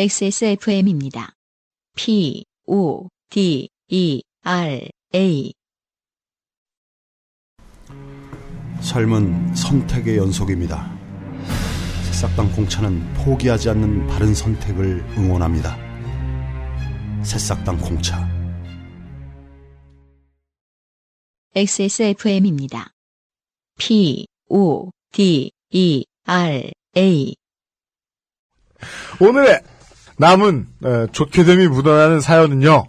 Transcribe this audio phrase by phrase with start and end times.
[0.00, 1.32] XSFM입니다.
[1.96, 5.52] P, O, D, E, R, A.
[8.80, 10.88] 삶은 선택의 연속입니다.
[12.06, 15.76] 새싹당 공차는 포기하지 않는 바른 선택을 응원합니다.
[17.24, 18.24] 새싹당 공차.
[21.56, 22.92] XSFM입니다.
[23.76, 27.34] P, O, D, E, R, A.
[29.20, 29.60] 오늘의
[30.18, 32.84] 남은 에, 좋게 됨이 묻어나는 사연은요.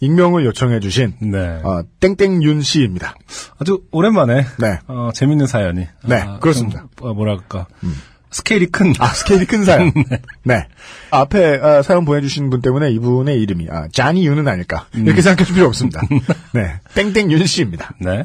[0.00, 1.60] 익명을 요청해주신 네.
[1.64, 3.14] 어, 땡땡윤 씨입니다.
[3.58, 4.78] 아주 오랜만에 네.
[4.86, 5.86] 어, 재밌는 사연이.
[6.06, 6.86] 네, 아, 그렇습니다.
[6.96, 7.66] 좀, 어, 뭐랄까
[8.30, 8.92] 스케일이 큰.
[8.98, 9.92] 아 스케일이 큰 사연.
[10.44, 10.66] 네.
[11.10, 15.66] 앞에 아, 사연 보내주신 분 때문에 이분의 이름이 아, 자니 윤은 아닐까 이렇게 생각하실 필요
[15.66, 16.00] 없습니다.
[16.54, 17.94] 네, 땡땡윤 씨입니다.
[18.00, 18.24] 네.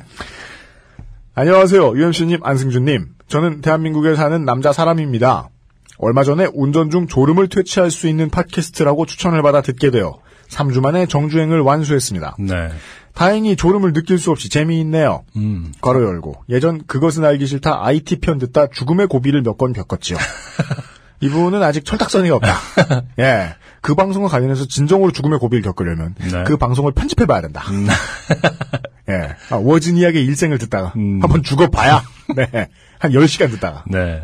[1.35, 3.08] 안녕하세요, 유엠씨님, 안승준님.
[3.27, 5.49] 저는 대한민국에 사는 남자 사람입니다.
[5.98, 11.05] 얼마 전에 운전 중 졸음을 퇴치할 수 있는 팟캐스트라고 추천을 받아 듣게 되어 3주 만에
[11.05, 12.36] 정주행을 완수했습니다.
[12.40, 12.70] 네.
[13.13, 15.24] 다행히 졸음을 느낄 수 없이 재미있네요.
[15.36, 15.71] 음.
[15.82, 20.18] 괄호 열고 예전 그것은 알기 싫다 IT 편 듣다 죽음의 고비를 몇 건 겪었지요.
[21.21, 22.55] 이분은 아직 철딱서니가 없다.
[23.20, 23.55] 예.
[23.82, 26.44] 그 방송과 관련해서 진정으로 죽음의 고비를 겪으려면 네.
[26.46, 27.64] 그 방송을 편집해 봐야 된다.
[29.10, 29.36] 예.
[29.49, 31.20] 아, 워즈니악의 일생을 듣다가 음.
[31.21, 32.02] 한번 죽어 봐야
[32.36, 32.70] 네.
[32.99, 34.24] 한 10시간 듣다가 네.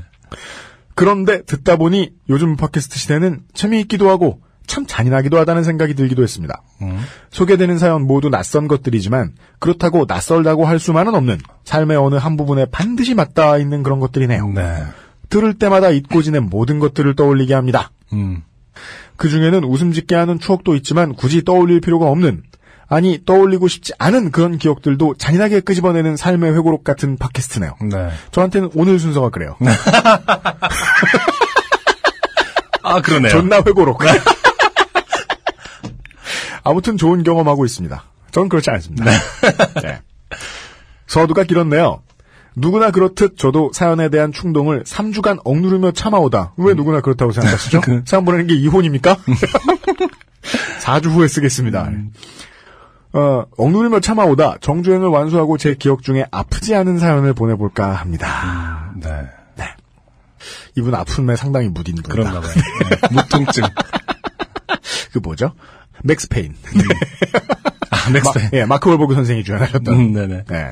[1.00, 6.61] 그런데 듣다 보니 요즘 팟캐스트 시대는 재미있기도 하고 참 잔인하기도 하다는 생각이 들기도 했습니다.
[6.81, 7.00] 음.
[7.31, 13.14] 소개되는 사연 모두 낯선 것들이지만 그렇다고 낯설다고 할 수만은 없는 삶의 어느 한 부분에 반드시
[13.14, 14.50] 맞닿아 있는 그런 것들이네요.
[14.50, 14.83] 네.
[15.30, 17.91] 들을 때마다 잊고 지낸 모든 것들을 떠올리게 합니다.
[18.11, 18.44] 음.
[19.16, 22.44] 그 중에는 웃음 짓게 하는 추억도 있지만 굳이 떠올릴 필요가 없는
[22.89, 27.75] 아니 떠올리고 싶지 않은 그런 기억들도 잔인하게 끄집어내는 삶의 회고록 같은 팟캐스트네요.
[27.91, 28.09] 네.
[28.31, 29.55] 저한테는 오늘 순서가 그래요.
[32.81, 33.29] 아, 그러네요.
[33.29, 34.01] 존나 회고록.
[36.63, 38.03] 아무튼 좋은 경험하고 있습니다.
[38.31, 39.05] 전 그렇지 않습니다.
[39.83, 40.01] 네.
[41.05, 42.01] 서두가 길었네요.
[42.55, 46.53] 누구나 그렇듯 저도 사연에 대한 충동을 3주간 억누르며 참아오다.
[46.57, 47.81] 왜 누구나 그렇다고 생각하시죠?
[48.05, 49.16] 사연 보내는 게 이혼입니까?
[50.81, 51.91] 4주 후에 쓰겠습니다.
[53.14, 58.94] 어, 억누르며 참아오다 정주행을 완수하고 제 기억 중에 아프지 않은 사연을 보내볼까 합니다.
[59.02, 59.30] 네.
[60.75, 62.09] 이분 아픔에 상당히 무딘 분이다.
[62.09, 62.53] 그런가 봐요.
[62.90, 63.08] 네.
[63.12, 63.64] 무통증.
[65.12, 65.53] 그 뭐죠?
[66.03, 66.56] 맥스페인.
[67.90, 68.40] 아, 넥스트.
[68.40, 69.94] 마, 예, 마크 월버그 선생이 주연하셨던.
[69.94, 70.46] 음, 네네.
[70.47, 70.72] 네.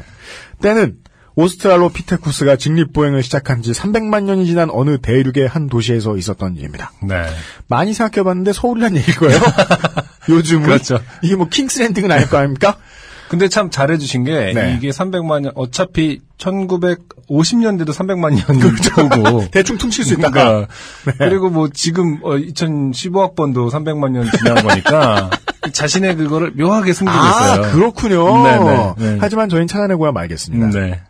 [0.62, 0.98] 때는
[1.36, 6.92] 오스트랄로피테쿠스가 직립보행을 시작한 지 300만 년이 지난 어느 대륙의 한 도시에서 있었던 일입니다.
[7.04, 7.28] 네.
[7.68, 9.40] 많이 생각해봤는데 서울이란 얘기일 거예요.
[10.30, 11.00] 요즘은 그렇죠.
[11.22, 12.78] 이게 뭐 킹스랜딩은 아닐 거 아닙니까?
[13.30, 14.76] 근데 참 잘해주신 게 네.
[14.78, 19.10] 이게 300만 년 어차피 1950년대도 300만 년.
[19.10, 20.68] 거고 대충 퉁칠 수 있다가
[21.04, 25.30] 그러니까 그리고 뭐 지금 2015학번도 300만 년 지난 거니까
[25.74, 27.72] 자신의 그거를 묘하게 숨기고 아 있어요.
[27.74, 28.44] 그렇군요.
[28.44, 29.18] 네네, 네.
[29.20, 30.66] 하지만 저희는 찾아내고야 말겠습니다.
[30.68, 31.02] 음, 네.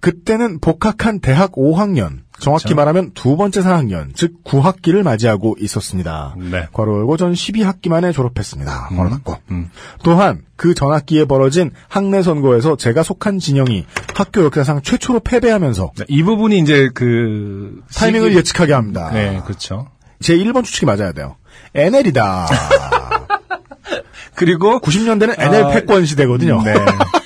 [0.00, 2.76] 그때는 복학한 대학 5학년, 정확히 그렇죠.
[2.76, 6.34] 말하면 두 번째 4학년, 즉 9학기를 맞이하고 있었습니다.
[6.38, 6.66] 네.
[6.72, 8.88] 괄호 열고 전 12학기 만에 졸업했습니다.
[8.96, 9.36] 괄호 닫고.
[9.50, 9.70] 음.
[10.02, 13.84] 또한 그 전학기에 벌어진 학내 선거에서 제가 속한 진영이
[14.14, 19.10] 학교 역사상 최초로 패배하면서 네, 이 부분이 이제 그 타이밍을 시기- 예측하게 합니다.
[19.12, 19.88] 네, 그렇죠.
[20.20, 21.36] 제 1번 추측이 맞아야 돼요.
[21.74, 22.46] NL이다.
[24.34, 26.62] 그리고 90년대는 NL 아, 패권 시대거든요.
[26.62, 26.74] 네.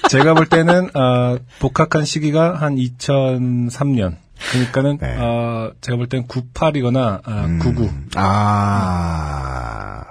[0.09, 4.17] 제가 볼 때는 어, 복학한 시기가 한 2003년.
[4.51, 5.17] 그러니까는 네.
[5.19, 7.91] 어, 제가 볼 때는 98이거나 아, 99.
[8.17, 10.05] 아,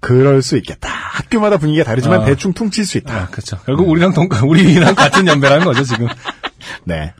[0.00, 0.88] 그럴 수 있겠다.
[0.88, 2.24] 학교마다 분위기가 다르지만 아.
[2.24, 3.14] 대충 퉁칠 수 있다.
[3.14, 3.58] 아, 그렇죠.
[3.66, 6.08] 결국 우리랑 동 우리랑 같은 연배라는 거죠, 지금.
[6.84, 7.14] 네.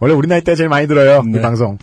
[0.00, 1.22] 원래 우리 나이 때 제일 많이 들어요.
[1.26, 1.40] 이 네.
[1.40, 1.78] 방송.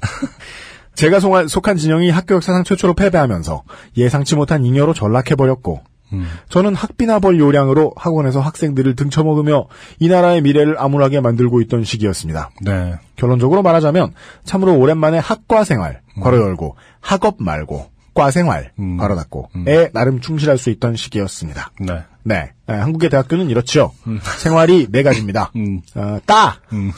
[0.96, 3.64] 제가 속한 진영이 학교 역사상 최초로 패배하면서
[3.98, 5.82] 예상치 못한 잉여로 전락해버렸고
[6.14, 6.26] 음.
[6.50, 9.68] 저는 학비나 벌 요량으로 학원에서 학생들을 등쳐먹으며
[10.00, 12.52] 이 나라의 미래를 암울하게 만들고 있던 시기였습니다.
[12.62, 12.96] 네.
[13.16, 18.98] 결론적으로 말하자면 참으로 오랜만에 학과 생활 괄호 열고 학업 말고 과 생활 음.
[18.98, 21.72] 괄호 닫고에 나름 충실할 수 있던 시기였습니다.
[21.80, 22.04] 네.
[22.24, 23.92] 네, 네, 한국의 대학교는 이렇죠.
[24.38, 25.52] 생활이 네 가지입니다.
[25.58, 25.82] 음.
[25.96, 26.92] 어, 따, 음.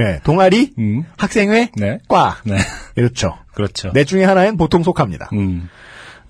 [0.00, 1.04] 예, 동아리, 음.
[1.18, 1.98] 학생회, 네.
[2.08, 2.56] 과 네.
[2.96, 3.36] 이렇죠.
[3.54, 3.92] 그렇죠.
[3.92, 5.28] 넷 중에 하나엔 보통 속합니다.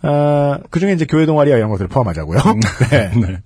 [0.05, 0.09] 음.
[0.09, 2.39] 어, 그 중에 이제 교회 동아리와 이런 것들을 포함하자고요.
[2.91, 3.11] 네.
[3.15, 3.43] 네.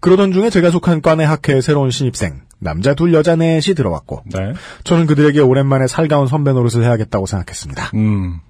[0.00, 4.52] 그러던 중에 제가 속한 과내 학회의 새로운 신입생 남자 둘 여자 넷이 들어왔고 네.
[4.84, 7.90] 저는 그들에게 오랜만에 살가운 선배 노릇을 해야겠다고 생각했습니다.
[7.94, 8.40] 음.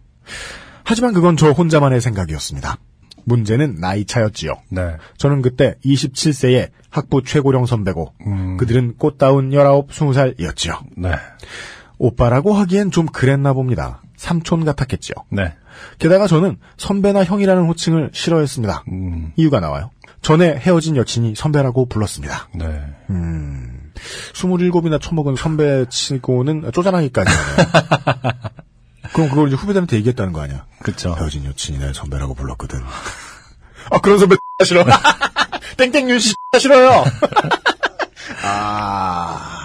[0.85, 2.77] 하지만 그건 저 혼자만의 생각이었습니다.
[3.25, 4.53] 문제는 나이 차였지요.
[4.71, 4.97] 네.
[5.17, 8.57] 저는 그때 27세의 학부 최고령 선배고 음.
[8.57, 10.79] 그들은 꽃다운 19, 20살이었지요.
[10.97, 11.13] 네.
[11.99, 14.03] 오빠라고 하기엔 좀 그랬나 봅니다.
[14.25, 15.13] 삼촌 같았겠죠.
[15.29, 15.55] 네.
[15.99, 18.85] 게다가 저는 선배나 형이라는 호칭을 싫어했습니다.
[18.91, 19.91] 음, 이유가 나와요.
[20.23, 22.49] 전에 헤어진 여친이 선배라고 불렀습니다.
[22.55, 22.65] 네.
[23.11, 23.93] 음,
[24.33, 28.33] 27이나 처먹은 선배 치고는 쪼잔하기까지 하네요.
[29.13, 30.65] 그럼 그걸 이제 후배들한테 얘기했다는 거 아니야?
[30.83, 31.15] 그쵸.
[31.19, 32.81] 헤어진 여친이 날 선배라고 불렀거든.
[33.93, 34.85] 아, 그런 선배 싫어.
[35.77, 37.05] 땡땡윤 씨 싫어요.
[38.43, 39.64] 아.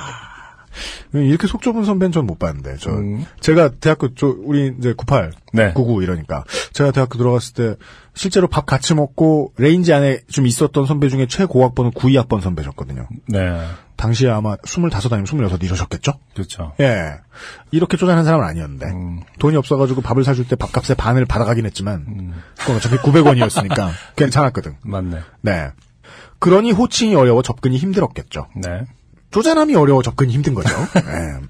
[1.14, 3.26] 이렇게 속 좁은 선배는 전 못 봤는데, 저, 음.
[3.40, 5.74] 제가 대학교, 저, 우리 이제 98, 네.
[5.74, 6.44] 99 이러니까.
[6.74, 7.76] 제가 대학교 들어갔을 때,
[8.14, 13.08] 실제로 밥 같이 먹고, range 안에 좀 있었던 선배 중에 최고학번은 92학번 선배셨거든요.
[13.28, 13.60] 네.
[13.96, 16.14] 당시에 아마 25 아니면 26 이러셨겠죠?
[16.34, 16.74] 그렇죠.
[16.80, 17.16] 예.
[17.72, 18.86] 이렇게 쪼잔한 사람은 아니었는데.
[18.86, 19.20] 음.
[19.40, 24.76] 돈이 없어가지고 밥을 사줄 때 밥값의 반을 받아가긴 했지만, 그건 어차피 900원이었으니까 괜찮았거든.
[24.84, 25.20] 맞네.
[25.42, 25.70] 네.
[26.40, 28.48] 그러니 호칭이 어려워 접근이 힘들었겠죠.
[28.56, 28.84] 네.
[29.32, 30.70] 쪼잔함이 어려워 접근이 힘든 거죠.
[30.96, 31.48] 네.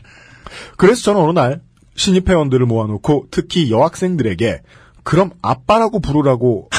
[0.78, 1.62] 그래서 저는 어느 날
[1.96, 4.62] 신입 회원들을 모아놓고 특히 여학생들에게
[5.04, 6.70] 그럼 아빠라고 부르라고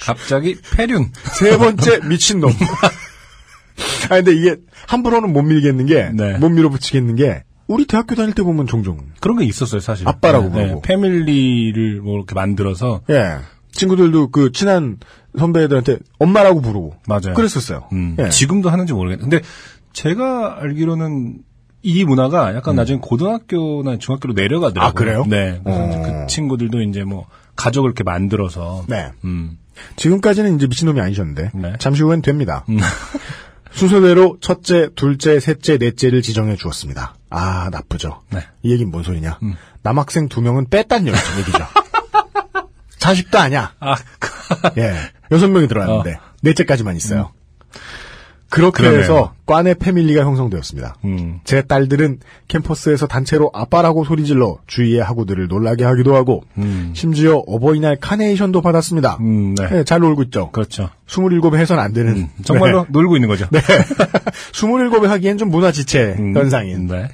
[0.00, 1.12] 갑자기 폐륜.
[1.38, 2.52] 세 번째 미친놈.
[4.10, 4.56] 아 근데 이게
[4.86, 6.36] 함부로는 못 밀겠는 게, 네.
[6.38, 10.06] 못 밀어붙이겠는 게, 우리 대학교 다닐 때 보면 종종, 그런 게 있었어요, 사실.
[10.06, 10.82] 아빠라고 네, 부르고.
[10.82, 13.00] 패밀리를 뭐 이렇게 만들어서.
[13.10, 13.38] 예.
[13.74, 14.98] 친구들도 그 친한
[15.38, 16.96] 선배들한테 엄마라고 부르고.
[17.08, 17.34] 맞아요.
[17.34, 17.88] 그랬었어요.
[17.92, 18.28] 음, 예.
[18.30, 19.40] 지금도 하는지 모르겠는데,
[19.92, 21.38] 제가 알기로는
[21.82, 24.88] 이 문화가 약간 나중에 고등학교나 중학교로 내려가더라고요.
[24.88, 24.88] 음.
[24.88, 25.24] 아, 그래요?
[25.28, 25.60] 네.
[25.64, 26.02] 어.
[26.22, 27.26] 그 친구들도 이제 뭐
[27.56, 28.84] 가족을 이렇게 만들어서.
[28.88, 29.10] 네.
[29.24, 29.58] 음.
[29.96, 31.72] 지금까지는 이제 미친놈이 아니셨는데, 네.
[31.78, 32.64] 잠시 후엔 됩니다.
[33.72, 37.14] 순서대로 첫째, 둘째, 셋째, 넷째를 지정해 주었습니다.
[37.30, 38.20] 아, 나쁘죠.
[38.30, 38.38] 네.
[38.62, 39.38] 이 얘기는 뭔 소리냐.
[39.42, 39.54] 음.
[39.82, 41.58] 남학생 두 명은 뺐단 얘기- 얘기죠.
[43.04, 43.72] 자식도 아니야.
[43.80, 43.96] 아,
[44.78, 44.94] 예.
[45.30, 46.18] 여섯 명이 들어왔는데, 어.
[46.42, 47.32] 넷째까지만 있어요.
[48.48, 49.00] 그렇게 그러네요.
[49.00, 50.96] 해서 과내 패밀리가 형성되었습니다.
[51.04, 51.40] 음.
[51.44, 56.92] 제 딸들은 캠퍼스에서 단체로 아빠라고 소리질러 주위의 학우들을 놀라게 하기도 하고, 음.
[56.94, 59.18] 심지어 어버이날 카네이션도 받았습니다.
[59.20, 59.68] 음, 네.
[59.68, 60.50] 네, 잘 놀고 있죠.
[60.52, 60.88] 그렇죠.
[61.08, 62.16] 27에 해선 안 되는.
[62.16, 63.46] 음, 정말로 놀고 있는 거죠.
[63.50, 63.60] 네.
[64.52, 66.86] 27에 하기엔 좀 문화지체 음, 현상인.
[66.86, 67.08] 네.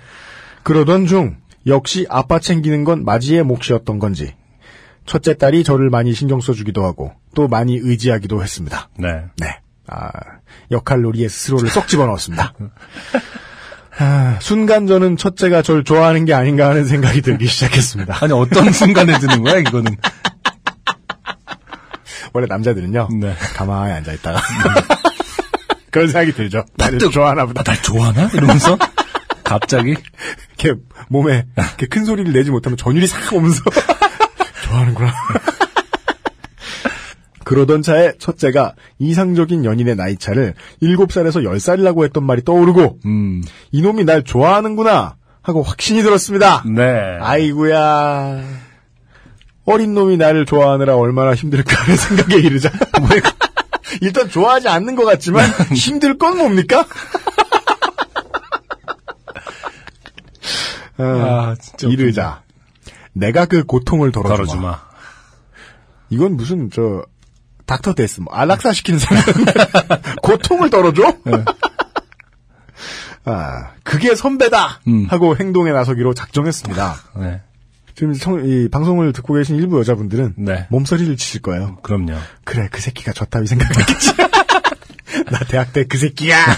[0.63, 4.35] 그러던 중, 역시 아빠 챙기는 건 마지의 몫이었던 건지,
[5.11, 8.91] 첫째 딸이 저를 많이 신경 써주기도 하고, 또 많이 의지하기도 했습니다.
[8.97, 9.25] 네.
[9.39, 9.59] 네.
[9.89, 10.09] 아,
[10.71, 12.55] 역할 놀이에 스스로를 쏙 집어넣었습니다.
[13.99, 18.19] 아, 순간 저는 첫째가 절 좋아하는 게 아닌가 하는 생각이 들기 시작했습니다.
[18.21, 19.97] 아니, 어떤 순간에 드는 거야, 이거는.
[22.33, 23.35] 원래 남자들은요, 네.
[23.57, 24.41] 가만히 앉아 있다가.
[25.91, 26.65] 그런 생각이 들죠.
[26.77, 27.65] 나를 좋아하나 보다.
[27.65, 28.31] 날 좋아하나?
[28.33, 28.79] 이러면서.
[29.43, 29.97] 갑자기.
[30.57, 33.65] 이렇게 몸에 이렇게 큰 소리를 내지 못하면 전율이 싹 오면서
[34.71, 35.13] 좋아하는구나.
[37.45, 43.43] 그러던 차에 첫째가 이상적인 연인의 나이 차를 7살에서 10살이라고 했던 말이 떠오르고 음.
[43.73, 46.63] 이놈이 날 좋아하는구나 하고 확신이 들었습니다.
[46.67, 47.19] 네.
[47.21, 48.41] 아이구야.
[49.65, 52.71] 어린 놈이 나를 좋아하느라 얼마나 힘들까 하는 생각에 이르자.
[54.01, 56.87] 일단 좋아하지 않는 것 같지만 힘들 건 뭡니까?
[60.99, 61.57] 아.
[61.83, 62.43] 이르자.
[63.13, 64.37] 내가 그 고통을 덜어주마.
[64.37, 64.81] 덜어주마.
[66.11, 67.05] 이건 무슨 저
[67.67, 69.23] 닥터 데스 뭐 안락사 시키는 사람
[70.23, 71.03] 고통을 덜어줘?
[73.25, 75.07] 아 그게 선배다 음.
[75.09, 76.97] 하고 행동에 나서기로 작정했습니다.
[77.19, 77.41] 네.
[77.95, 80.67] 지금 성- 이 방송을 듣고 계신 일부 여자분들은 네.
[80.71, 81.77] 몸서리를 치실 거예요.
[81.83, 82.15] 그럼요.
[82.45, 84.15] 그래 그 새끼가 좋다고 생각했겠지.
[85.31, 86.37] 나 대학 때 그 새끼야.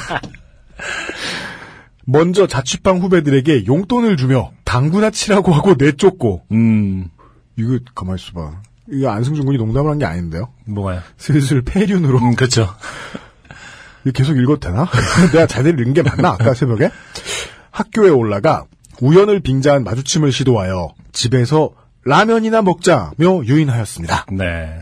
[2.04, 7.08] 먼저 자취방 후배들에게 용돈을 주며 당구나 치라고 하고 내쫓고 음.
[7.56, 8.60] 이거 가만 있어봐.
[8.90, 10.48] 이거 안승준 군이 농담을 한 게 아닌데요.
[10.66, 11.00] 뭐가요?
[11.16, 12.68] 슬슬 폐륜으로 음, 그렇죠.
[14.14, 14.88] 계속 읽어도 되나?
[15.32, 16.30] 내가 자세히 읽은 게 맞나?
[16.30, 16.90] 아까 새벽에?
[17.70, 18.64] 학교에 올라가
[19.00, 21.70] 우연을 빙자한 마주침을 시도하여 집에서
[22.04, 24.26] 라면이나 먹자며 유인하였습니다.
[24.32, 24.78] 네.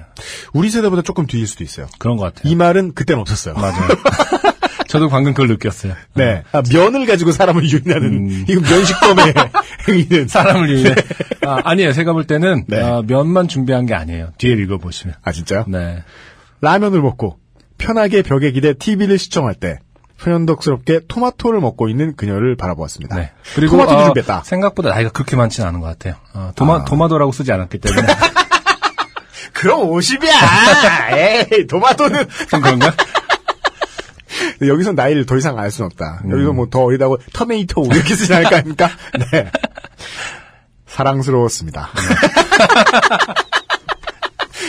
[0.55, 1.87] 우리 세대보다 조금 뒤일 수도 있어요.
[1.99, 2.51] 그런 것 같아요.
[2.51, 3.55] 이 말은 그땐 없었어요.
[3.55, 3.89] 맞아요.
[4.91, 5.95] 저도 방금 그걸 느꼈어요.
[6.15, 6.43] 네.
[6.51, 8.45] 아, 면을 가지고 사람을 유인하는 음.
[8.49, 9.35] 이건 면식범의
[9.89, 10.95] 행위는 사람을 위해.
[11.47, 11.93] 아, 아니에요.
[11.93, 12.83] 제가 볼 때는 네.
[12.83, 14.33] 아, 면만 준비한 게 아니에요.
[14.39, 15.15] 뒤에 읽어보시면.
[15.23, 15.67] 아 진짜요?
[15.69, 16.03] 네.
[16.61, 17.39] 라면을 먹고
[17.79, 19.79] 편하게 벽에 기대 TV를 시청할 때
[20.19, 23.15] 소연덕스럽게 토마토를 먹고 있는 그녀를 바라보았습니다.
[23.15, 23.31] 네.
[23.55, 24.43] 그리고 토마토도 어, 준비했다.
[24.45, 26.17] 생각보다 나이가 그렇게 많지는 않은 것 같아요.
[26.35, 26.85] 어, 도마, 아.
[26.85, 28.09] 도마도라고 쓰지 않았기 때문에.
[29.55, 30.31] 그럼 50이야.
[31.53, 32.93] 에이, 토마토는 좀 그런가?
[34.67, 36.23] 여기서 나이를 더 이상 알 수는 없다.
[36.31, 38.91] 여기서 뭐 더 어리다고 터메이토 이렇게 쓰지 않을 거 아닙니까?
[39.33, 39.51] 네.
[40.87, 41.89] 사랑스러웠습니다.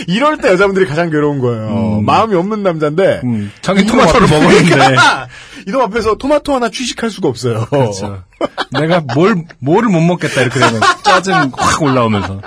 [0.07, 1.99] 이럴 때 여자분들이 가장 괴로운 거예요.
[1.99, 2.05] 음.
[2.05, 4.69] 마음이 없는 남자인데 음, 자기 토마토를 앞- 먹었는데.
[4.73, 5.27] 그러니까
[5.67, 7.65] 이놈 앞에서 토마토 하나 취식할 수가 없어요.
[7.69, 8.23] 그렇죠.
[8.71, 12.41] 내가 뭘, 뭐를 못 먹겠다, 이렇게 되면 짜증 확 올라오면서.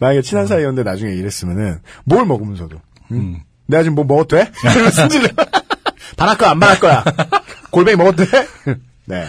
[0.00, 2.76] 만약에 친한 사이였는데 나중에 이랬으면은 뭘 먹으면서도
[3.12, 3.16] 응?
[3.16, 3.40] 음.
[3.66, 4.50] 내가 지금 뭐 먹어도 돼?
[4.64, 5.30] 이러면 승질을
[6.16, 7.04] 반할 거야 안 반할 거야
[7.70, 8.46] 골뱅이 먹어도 돼?
[9.06, 9.24] 네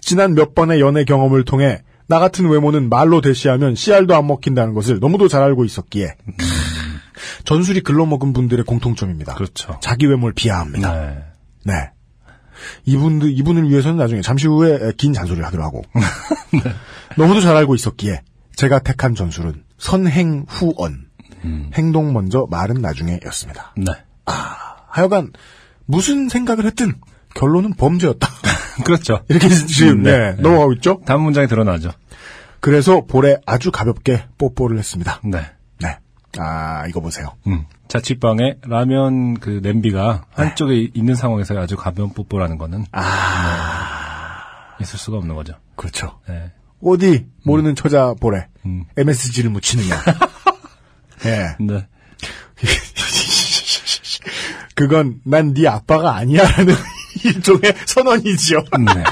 [0.00, 4.98] 지난 몇 번의 연애 경험을 통해 나 같은 외모는 말로 대시하면 씨알도 안 먹힌다는 것을
[4.98, 6.16] 너무도 잘 알고 있었기에
[7.44, 9.34] 전술이 글러먹은 분들의 공통점입니다.
[9.34, 9.78] 그렇죠.
[9.80, 10.92] 자기 외모를 비하합니다.
[10.92, 11.24] 네.
[11.64, 11.90] 네.
[12.84, 15.82] 이분들, 이분을 위해서는 나중에 잠시 후에 긴 잔소리를 하기로 하고.
[17.16, 18.22] 너무도 잘 알고 있었기에
[18.56, 21.08] 제가 택한 전술은 선행 후언.
[21.74, 23.74] 행동 먼저 말은 나중에였습니다.
[23.78, 23.92] 네.
[24.88, 25.32] 하여간
[25.90, 26.94] 무슨 생각을 했든
[27.34, 28.28] 결론은 범죄였다.
[28.84, 29.20] 그렇죠.
[29.28, 30.42] 이렇게 지금 네, 네.
[30.42, 31.00] 넘어가고 있죠.
[31.04, 31.90] 다음 문장이 드러나죠.
[32.60, 35.20] 그래서 볼에 아주 가볍게 뽀뽀를 했습니다.
[35.24, 35.46] 네.
[35.80, 35.98] 네.
[36.38, 37.32] 아, 이거 보세요.
[37.46, 37.64] 음.
[37.88, 45.34] 자취방에 라면 그 냄비가 한쪽에 있는 상황에서 아주 가벼운 뽀뽀라는 거는 아, 있을 수가 없는
[45.34, 45.54] 거죠.
[45.74, 46.20] 그렇죠.
[46.28, 46.52] 네.
[46.82, 48.84] 어디 모르는 처자 볼에 음.
[48.96, 49.96] MSG를 묻히느냐.
[51.26, 51.56] 예.
[51.64, 51.86] 네.
[54.80, 56.74] 그건 난 네 아빠가 아니야라는
[57.22, 58.60] 일종의 선언이지요.
[58.94, 59.04] 네.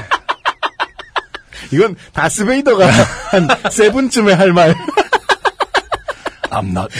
[1.71, 4.73] 이건 다스베이더가 한 세븐쯤에 할 말.
[6.49, 6.91] I'm not.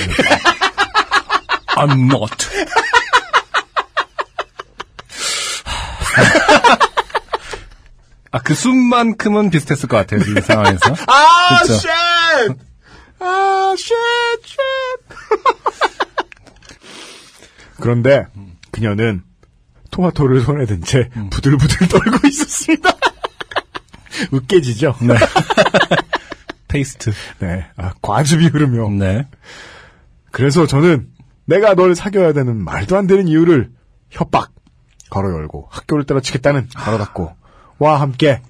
[1.78, 2.46] I'm not.
[8.32, 10.94] 아, 그 숨만큼은 비슷했을 것 같아요, 이 상황에서.
[11.08, 11.74] 아, 그쵸.
[11.80, 11.90] shit!
[13.20, 13.96] 아, 쉣,
[14.46, 14.58] 쉣!
[17.82, 18.26] 그런데
[18.80, 19.22] 그녀는
[19.92, 22.90] 토마토를 손에 든 채 부들부들 떨고 있었습니다.
[24.34, 24.96] 으깨지죠?
[25.02, 25.16] 네.
[26.68, 27.12] 페이스트.
[27.40, 27.66] 네.
[27.76, 28.90] 아, 과즙이 흐르며.
[28.90, 29.28] 네.
[30.32, 31.10] 그래서 저는
[31.46, 33.72] 내가 널 사귀어야 되는 말도 안 되는 이유를
[34.12, 34.52] 협박,
[35.10, 37.36] 괄호 열고 학교를 때려치겠다는 괄호 닫고
[37.80, 38.42] 와 함께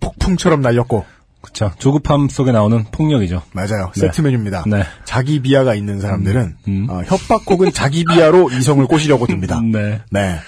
[0.00, 1.04] 폭풍처럼 날렸고
[1.46, 1.70] 그쵸.
[1.78, 3.42] 조급함 속에 나오는 폭력이죠.
[3.52, 4.00] 맞아요 네.
[4.00, 4.64] 세트 메뉴입니다.
[4.66, 4.84] 네.
[5.04, 6.86] 자기 비하가 있는 사람들은 음.
[6.90, 9.60] 어, 협박 혹은 자기 비하로 이성을 꼬시려고 듭니다.
[9.62, 10.02] 네.
[10.10, 10.40] 네.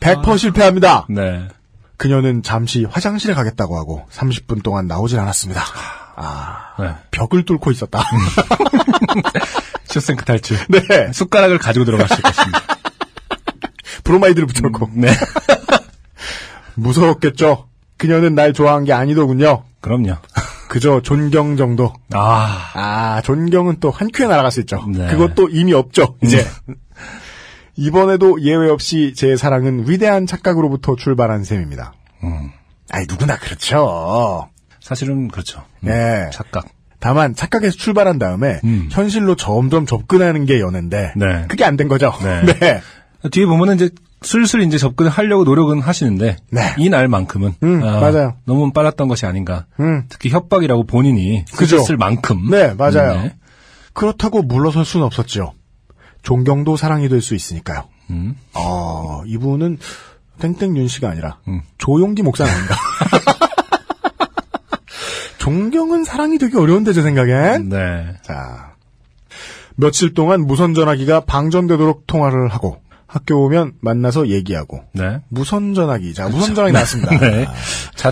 [0.00, 1.06] 100% 실패합니다.
[1.08, 1.48] 네.
[1.96, 5.62] 그녀는 잠시 화장실에 가겠다고 하고 30분 동안 나오질 않았습니다.
[6.16, 6.94] 아, 네.
[7.10, 8.04] 벽을 뚫고 있었다.
[9.86, 10.58] 쇼생크 탈출.
[10.68, 11.12] 네.
[11.12, 12.60] 숟가락을 가지고 들어갔을 것입니다.
[14.04, 14.90] 브로마이드를 붙였고.
[14.94, 15.08] 네.
[16.74, 17.67] 무서웠겠죠.
[17.98, 19.64] 그녀는 날 좋아한 게 아니더군요.
[19.80, 20.14] 그럼요.
[20.68, 21.92] 그저 존경 정도.
[22.12, 22.70] 아.
[22.74, 24.84] 아, 존경은 또 한 큐에 날아갈 수 있죠.
[24.88, 25.06] 네.
[25.08, 26.46] 그것도 이미 없죠, 이제.
[27.76, 31.92] 이번에도 예외 없이 제 사랑은 위대한 착각으로부터 출발한 셈입니다.
[32.24, 32.50] 음.
[32.90, 34.48] 아이, 누구나 그렇죠.
[34.80, 35.60] 사실은 그렇죠.
[35.84, 35.88] 음.
[35.88, 36.28] 네.
[36.32, 36.66] 착각.
[37.00, 38.88] 다만, 착각에서 출발한 다음에, 음.
[38.90, 41.44] 현실로 점점 접근하는 게 연애인데, 네.
[41.48, 42.12] 그게 안 된 거죠.
[42.22, 42.42] 네.
[42.58, 42.80] 네.
[43.30, 43.90] 뒤에 보면은 이제
[44.22, 46.74] 슬슬 이제 접근을 하려고 노력은 하시는데 네.
[46.78, 48.34] 이 날만큼은 음, 맞아요.
[48.44, 49.66] 너무 빨랐던 것이 아닌가.
[49.80, 50.04] 음.
[50.08, 51.44] 특히 협박이라고 본인이.
[51.48, 52.48] 쓰셨을 만큼.
[52.50, 53.22] 네, 맞아요.
[53.22, 53.36] 네.
[53.92, 55.52] 그렇다고 물러설 수는 없었죠.
[56.22, 57.84] 존경도 사랑이 될 수 있으니까요.
[58.10, 58.36] 음.
[58.54, 59.78] 어, 이분은
[60.40, 61.62] 땡땡 윤 씨가 아니라 음.
[61.78, 62.76] 조용기 목사 아닌가.
[65.38, 67.68] 존경은 사랑이 되기 어려운데 제 생각엔.
[67.68, 68.14] 네.
[68.22, 68.74] 자,
[69.76, 72.80] 며칠 동안 무선 전화기가 방전되도록 통화를 하고
[73.10, 75.20] 학교 오면 만나서 얘기하고 네.
[75.30, 77.16] 무선 전화기 자 무선 전화기 나왔습니다.
[77.18, 77.46] 네.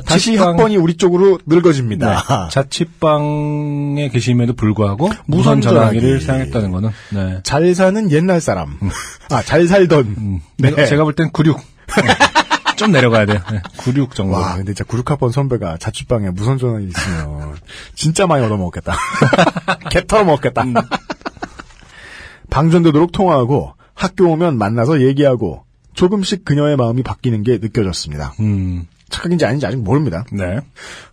[0.05, 2.11] 다시 자취방- 학번이 우리 쪽으로 늙어집니다.
[2.15, 2.49] 네.
[2.50, 6.25] 자취방에 계심에도 불구하고 무선 무선 전화기를 전화기.
[6.25, 7.41] 사용했다는 거는 네.
[7.45, 8.79] 잘 사는 옛날 사람.
[9.31, 10.15] 아, 잘 살던.
[10.19, 10.41] 음.
[10.57, 10.87] 네.
[10.87, 11.61] 제가, 볼 땐 96.
[12.76, 13.38] 좀 내려가야 돼요.
[13.53, 13.61] 네.
[13.79, 14.35] 96 정도.
[14.35, 17.55] 와, 근데 진짜 96학번 선배가 자취방에 무선 전화기 있으면
[17.95, 18.97] 진짜 많이 얻어먹었겠다.
[19.91, 20.62] 개 털어먹었겠다.
[20.62, 20.75] 음.
[22.50, 28.35] 방전되도록 통화하고 학교 오면 만나서 얘기하고 조금씩 그녀의 마음이 바뀌는 게 느껴졌습니다.
[28.41, 28.87] 음.
[29.09, 30.25] 착각인지 아닌지 아직 모릅니다.
[30.33, 30.59] 네.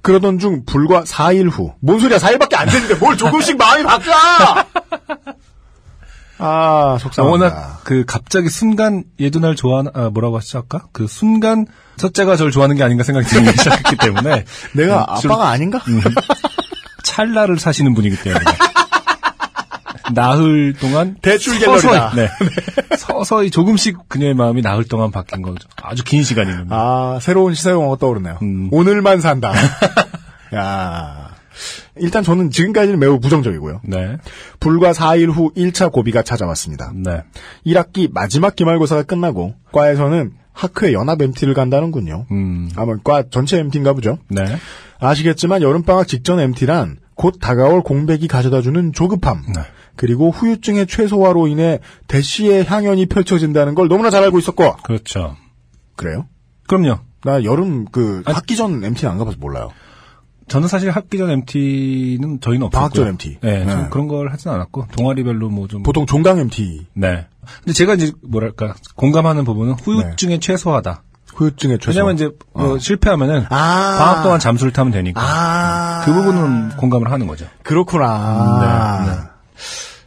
[0.02, 1.74] 그러던 중 불과 4일 후.
[1.80, 4.13] 뭔 소리야, 4일밖에 안 됐는데 뭘 조금씩 마음이 바뀌어!
[6.40, 7.46] 아, 속상합니다.
[7.46, 12.52] 워낙 그 갑자기 순간 얘도 날 좋아하나 아, 뭐라고 하시죠 아까 그 순간 첫째가 저를
[12.52, 15.80] 좋아하는 게 아닌가 생각이 들기 시작했기 때문에 내가 음, 좀 아빠가 아닌가?
[17.04, 18.44] 찰나를 사시는 분이기 때문에
[20.13, 22.15] 나흘 동안 대출 서서히, 갤러리다.
[22.15, 22.29] 네.
[22.98, 25.67] 서서히 조금씩 그녀의 마음이 나흘 동안 바뀐 거죠.
[25.82, 26.70] 아주 긴 시간이 있는데.
[26.72, 28.39] 아, 새로운 시사용어가 떠오르네요.
[28.41, 28.70] 음.
[28.72, 29.53] 오늘만 산다.
[30.55, 31.34] 야
[31.96, 33.82] 일단 저는 지금까지는 매우 부정적이고요.
[33.84, 34.17] 네.
[34.60, 36.91] 불과 4일 후 1차 고비가 찾아왔습니다.
[36.96, 37.24] 네.
[37.65, 42.25] 1학기 마지막 기말고사가 끝나고 과에서는 학회 연합 MT를 간다는군요.
[42.32, 42.70] 음.
[42.75, 44.20] 아마 과 전체 MT인가 보죠.
[44.29, 44.43] 네.
[45.00, 49.62] 아시겠지만 여름방학 직전 MT란 곧 다가올 공백이 가져다주는 조급함, 네.
[49.95, 55.35] 그리고 후유증의 최소화로 인해 대시의 향연이 펼쳐진다는 걸 너무나 잘 알고 있었고 그렇죠.
[55.95, 56.25] 그래요?
[56.67, 57.00] 그럼요.
[57.23, 59.69] 나 여름 그 아니- 학기 전 MT 안 가봐서 몰라요.
[60.50, 62.69] 저는 사실 학기 전 MT는 저희는 없었고요.
[62.69, 63.38] 방학 전 MT.
[63.41, 63.88] 네, 좀 네.
[63.89, 65.83] 그런 걸 하진 않았고 동아리별로 뭐 좀.
[65.83, 67.27] 보통 종강 MT 네.
[67.59, 71.03] 근데 제가 이제 뭐랄까 공감하는 부분은 후유증의 최소화다.
[71.33, 71.91] 후유증의 최소.
[71.91, 73.95] 왜냐면 이제 뭐 실패하면은 아.
[73.97, 76.01] 방학 동안 잠수를 타면 되니까 아.
[76.05, 77.45] 그 부분은 공감을 하는 거죠.
[77.63, 79.05] 그렇구나.
[79.05, 79.17] 네, 네.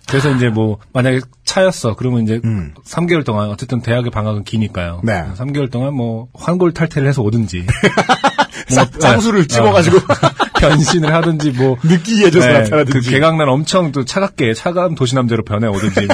[0.09, 2.73] 그래서 이제 뭐 만약에 차였어 그러면 이제 음.
[2.87, 5.01] 3개월 동안 어쨌든 대학의 방학은 기니까요.
[5.03, 5.25] 네.
[5.37, 7.67] 3개월 동안 뭐 환골 탈퇴를 해서 오든지
[8.71, 9.47] 뭐, 쌍- 쌍수를 네.
[9.49, 9.99] 찍어가지고
[10.61, 12.93] 변신을 하든지 뭐 느끼해져서 네, 나타나든지.
[12.93, 16.07] 그 개강날 엄청 또 차갑게 차가운 도시남자로 변해 오든지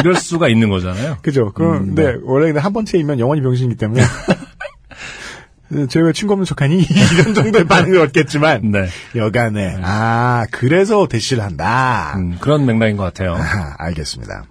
[0.00, 1.16] 이럴 수가 있는 거잖아요.
[1.22, 1.50] 그죠.
[1.54, 4.02] 그럼 음, 근데 원래 근데 한 번째이면 영원히 병신이기 때문에
[5.88, 6.80] 쟤왜 친구 없는 척하니
[7.12, 8.88] 이런 정도의 반응을 얻겠지만 네.
[9.14, 12.14] 여간에 아 그래서 대시를 한다.
[12.16, 13.34] 음, 그런 맥락인 것 같아요.
[13.34, 14.44] 아하, 알겠습니다.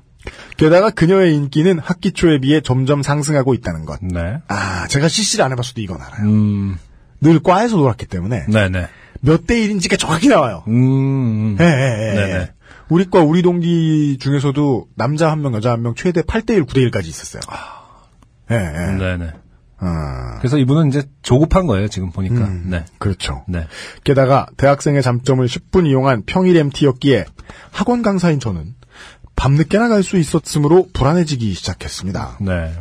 [0.57, 3.99] 게다가 그녀의 인기는 학기 초에 비해 점점 상승하고 있다는 것.
[4.01, 4.37] 네.
[4.47, 6.23] 아 제가 CC를 안 해봤어도 이건 알아요.
[6.27, 6.77] 음,
[7.21, 8.87] 늘 과에서 놀았기 때문에 네네.
[9.21, 10.63] 몇대 1인지가 정확히 나와요.
[10.67, 11.57] 음, 음.
[11.59, 12.13] 예, 예, 예.
[12.15, 12.51] 네네.
[12.89, 16.89] 우리 과 우리 동기 중에서도 남자 한 명, 여자 한 명 최대 8대 1, 9대
[16.91, 17.41] 1까지 있었어요.
[18.51, 18.95] 예, 예.
[18.97, 19.31] 네네.
[19.79, 22.35] 아, 그래서 이분은 이제 조급한 거예요, 지금 보니까.
[22.45, 22.65] 음.
[22.69, 22.83] 네.
[22.97, 23.43] 그렇죠.
[23.47, 23.67] 네.
[24.03, 27.25] 게다가 대학생의 잠점을 10분 이용한 평일 MT였기에
[27.71, 28.73] 학원 강사인 저는
[29.35, 32.39] 밤늦게나 갈 수 있었으므로 불안해지기 시작했습니다.
[32.41, 32.73] 네.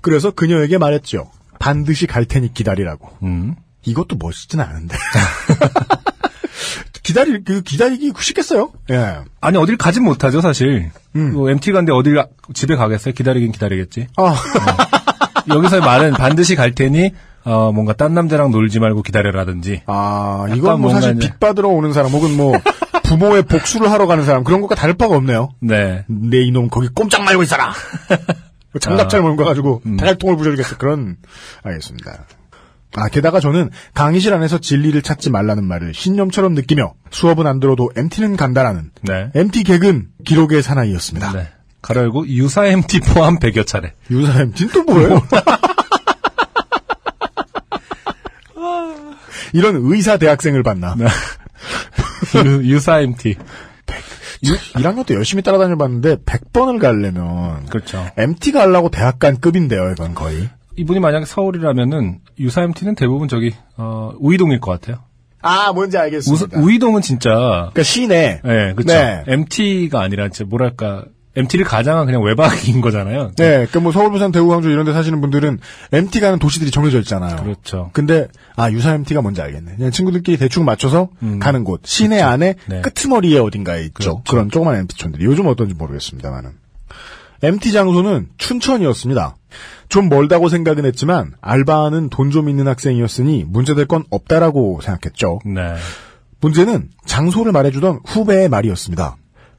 [0.00, 1.30] 그래서 그녀에게 말했죠.
[1.58, 3.10] 반드시 갈 테니 기다리라고.
[3.24, 3.54] 음.
[3.84, 4.96] 이것도 멋있진 않은데.
[7.02, 8.70] 기다리, 그, 기다리기 쉽겠어요?
[8.90, 9.16] 예.
[9.40, 10.90] 아니, 어딜 가진 못하죠, 사실.
[11.16, 11.32] 음.
[11.32, 13.14] 뭐, MT 간데 어딜, 가- 집에 가겠어요?
[13.14, 14.08] 기다리긴 기다리겠지.
[14.16, 14.34] 아,
[15.48, 17.12] 여기서의 말은 반드시 갈 테니,
[17.44, 19.82] 어, 뭔가 딴 남자랑 놀지 말고 기다려라든지.
[19.86, 22.52] 아, 이건 뭐 사실 빚 받으러 오는 사람 혹은 뭐
[23.04, 25.50] 부모의 복수를 하러 가는 사람 그런 것과 다를 바가 없네요.
[25.60, 26.04] 네.
[26.08, 27.72] 내 이놈 거기 꼼짝 말고 있어라.
[28.78, 29.96] 장갑차를 몰고 가지고 음.
[29.96, 30.76] 다갈통을 부셔주겠어.
[30.76, 31.16] 그런
[31.62, 32.26] 알겠습니다.
[32.96, 38.36] 아 게다가 저는 강의실 안에서 진리를 찾지 말라는 말을 신념처럼 느끼며 수업은 안 들어도 MT는
[38.36, 39.30] 간다라는 네.
[39.34, 41.32] MT 개근 기록의 사나이였습니다.
[41.32, 41.48] 네.
[41.82, 43.92] 가로 열고, 유사 MT 포함 100여 차례.
[44.10, 45.22] 유사 MT는 또 뭐예요?
[49.52, 50.96] 이런 의사 대학생을 봤나?
[52.44, 53.36] 유, 유사 MT.
[54.42, 58.06] 1학년 때 열심히 따라다녀 봤는데 100번을 가려면 그렇죠.
[58.16, 60.48] MT 가려고 대학 간 급인데요, 이건 거의.
[60.76, 65.02] 이분이 만약에 서울이라면은, 유사 MT는 대부분 저기, 어, 우이동일 것 같아요.
[65.42, 66.60] 아, 뭔지 우, 알겠습니다.
[66.60, 68.40] 우이동은 진짜, 그러니까 시내.
[68.44, 68.92] 예, 그쵸.
[68.92, 69.24] 네.
[69.26, 71.04] MT가 아니라, 진짜 뭐랄까,
[71.38, 73.30] MT를 가장한 그냥 외박인 거잖아요.
[73.36, 75.58] 네, 그뭐 서울, 부산, 대구, 광주 이런 데 사시는 분들은
[75.92, 77.36] MT 가는 도시들이 정해져 있잖아요.
[77.36, 77.90] 그렇죠.
[77.92, 79.76] 근데 아 유사 MT가 뭔지 알겠네.
[79.76, 81.38] 그냥 친구들끼리 대충 맞춰서 음.
[81.38, 82.80] 가는 곳 시내 안에 네.
[82.80, 83.94] 끄트머리에 어딘가에 있죠.
[83.94, 84.22] 그렇죠.
[84.28, 86.50] 그런 조그만 MT촌들이 요즘 어떤지 모르겠습니다만은
[87.42, 89.36] MT 장소는 춘천이었습니다.
[89.88, 95.38] 좀 멀다고 생각은 했지만 알바하는 돈 좀 있는 학생이었으니 문제될 건 없다라고 생각했죠.
[95.46, 95.76] 네.
[96.40, 99.16] 문제는 장소를 말해주던 후배의 말이었습니다.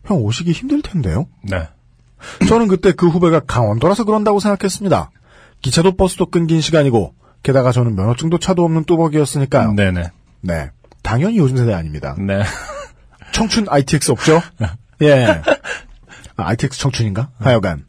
[0.09, 1.27] 형 오시기 힘들 텐데요.
[1.43, 1.67] 네.
[2.47, 5.11] 저는 그때 그 후배가 강원도라서 그런다고 생각했습니다.
[5.61, 9.73] 기차도 버스도 끊긴 시간이고 게다가 저는 면허증도 차도 없는 뚜벅이었으니까요.
[9.73, 10.09] 네네.
[10.41, 10.71] 네.
[11.03, 12.15] 당연히 요즘 세대 아닙니다.
[12.17, 12.41] 네.
[13.31, 14.41] 청춘 ITX 없죠?
[15.03, 15.41] 예.
[16.35, 17.29] 아, ITX 청춘인가?
[17.37, 17.85] 하여간.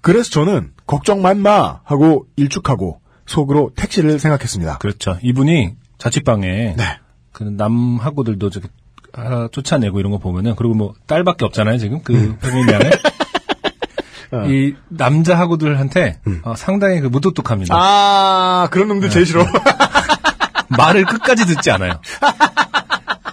[0.00, 4.78] 그래서 저는 걱정 말마 하고 일축하고 속으로 택시를 생각했습니다.
[4.78, 5.18] 그렇죠.
[5.22, 6.98] 이분이 자취방에 네.
[7.32, 8.50] 그 남하고들도
[9.16, 12.36] 저기 아, 쫓아내고 이런 거 보면은 그리고 뭐 딸밖에 없잖아요 지금 그 음.
[12.40, 12.90] 패밀리 안에
[14.32, 14.44] 어.
[14.46, 17.74] 이 남자 하고들한테 어, 상당히 그 무뚝뚝합니다.
[17.74, 17.78] 음.
[17.80, 19.46] 아, 그런 놈들 제일 싫어.
[20.76, 22.00] 말을 끝까지 듣지 않아요.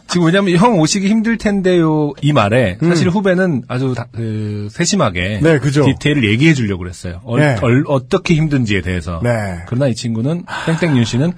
[0.08, 5.44] 지금 왜냐면 형 오시기 힘들 텐데요 이 말에 사실 후배는 아주 다- 그 세심하게 음.
[5.44, 5.84] 네, 그죠.
[5.84, 7.22] 디테일을 얘기해 주려고 그랬어요.
[7.24, 7.56] 어, 네.
[8.10, 9.20] 떻게 힘든지에 대해서.
[9.24, 9.64] 네.
[9.68, 11.34] 그러나 이 친구는 땡땡윤 씨는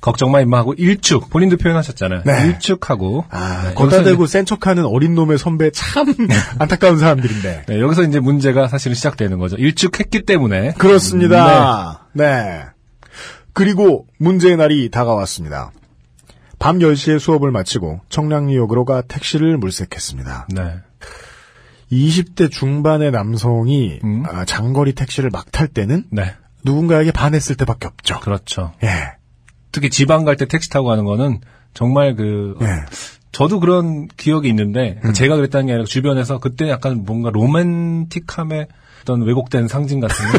[0.00, 2.22] 걱정 마 임마 하고 일축 본인도 표현하셨잖아요.
[2.24, 2.46] 네.
[2.46, 6.06] 일축하고 아, 네, 여기서 대고 센 척하는 어린 놈의 선배 참
[6.58, 7.64] 안타까운 사람들인데.
[7.68, 9.56] 네, 여기서 이제 문제가 사실은 시작되는 거죠.
[9.56, 12.06] 일축했기 때문에 그렇습니다.
[12.12, 12.62] 네.
[13.52, 15.72] 그리고 문제의 날이 다가왔습니다.
[16.58, 20.48] 밤 10시에 수업을 마치고 청량리역으로 가 택시를 물색했습니다.
[20.54, 20.74] 네.
[21.90, 24.22] 20대 중반의 남성이 음.
[24.26, 26.34] 아, 장거리 택시를 막 탈 때는 네.
[26.64, 28.20] 누군가에게 반했을 때밖에 없죠.
[28.20, 28.72] 그렇죠.
[28.84, 29.19] 예.
[29.72, 31.40] 특히 지방 갈 때 택시 타고 가는 거는
[31.74, 32.66] 정말 그 예.
[33.32, 35.12] 저도 그런 기억이 있는데 음.
[35.12, 38.66] 제가 그랬다는 게 아니라 주변에서 그때 약간 뭔가 로맨틱함의
[39.02, 40.38] 어떤 왜곡된 상징 같은 거.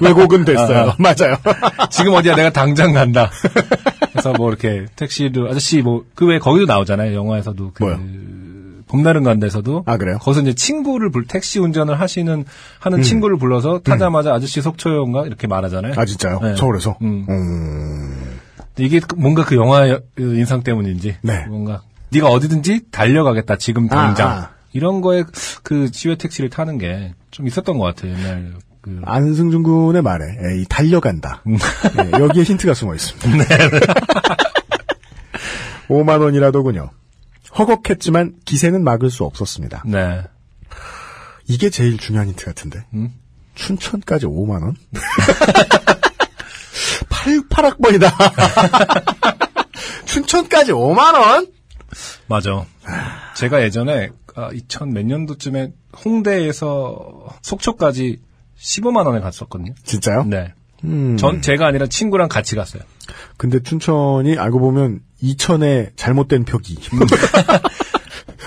[0.00, 0.78] 왜곡은 됐어요.
[0.78, 0.96] 아, 아.
[0.98, 1.36] 맞아요.
[1.90, 3.30] 지금 어디야 내가 당장 간다.
[4.12, 7.14] 그래서 뭐 이렇게 택시도 아저씨 뭐그 외에 거기도 나오잖아요.
[7.14, 8.00] 영화에서도 그 뭐요?
[8.88, 10.18] 봄날은 간데서도 아, 그래요?
[10.18, 12.44] 거기서 이제 친구를 불 택시 운전을 하시는
[12.80, 13.02] 하는 음.
[13.02, 15.94] 친구를 불러서 타자마자 아저씨 속초요인가 이렇게 말하잖아요.
[15.96, 16.40] 아, 진짜요?
[16.42, 16.56] 네.
[16.56, 16.96] 서울에서?
[17.02, 17.26] 음.
[18.80, 18.84] 음.
[18.86, 21.44] 이게 그- 뭔가 그 영화의 그 인상 때문인지 네.
[21.46, 24.50] 뭔가 네가 어디든지 달려가겠다 지금 당장 아, 아.
[24.72, 25.24] 이런 거에
[25.62, 30.60] 그 지회 택시를 타는 게 좀 있었던 것 같아요 옛날 그 안승준 군의 말에 에,
[30.60, 31.42] 이 달려간다.
[31.46, 31.56] 음.
[31.98, 33.28] 예, 여기에 힌트가 숨어 있습니다.
[33.36, 33.80] 네.
[35.88, 36.90] 5만 원이라더군요.
[37.58, 39.82] 허걱했지만 기세는 막을 수 없었습니다.
[39.86, 40.22] 네.
[41.46, 42.84] 이게 제일 중요한 힌트 같은데.
[42.94, 43.12] 음?
[43.54, 44.74] 춘천까지 5만 원?
[47.24, 48.10] 8, 8학번이다.
[50.06, 51.46] 춘천까지 5만 원?
[52.26, 52.64] 맞아.
[53.36, 54.10] 제가 예전에
[54.54, 55.72] 2000 몇 년도쯤에
[56.04, 58.18] 홍대에서 속초까지
[58.58, 59.74] 15만 원에 갔었거든요.
[59.84, 60.24] 진짜요?
[60.24, 60.52] 네.
[60.84, 61.16] 음.
[61.16, 62.82] 전 제가 아니라 친구랑 같이 갔어요.
[63.36, 66.76] 근데 춘천이 알고 보면 이천의 잘못된 표기.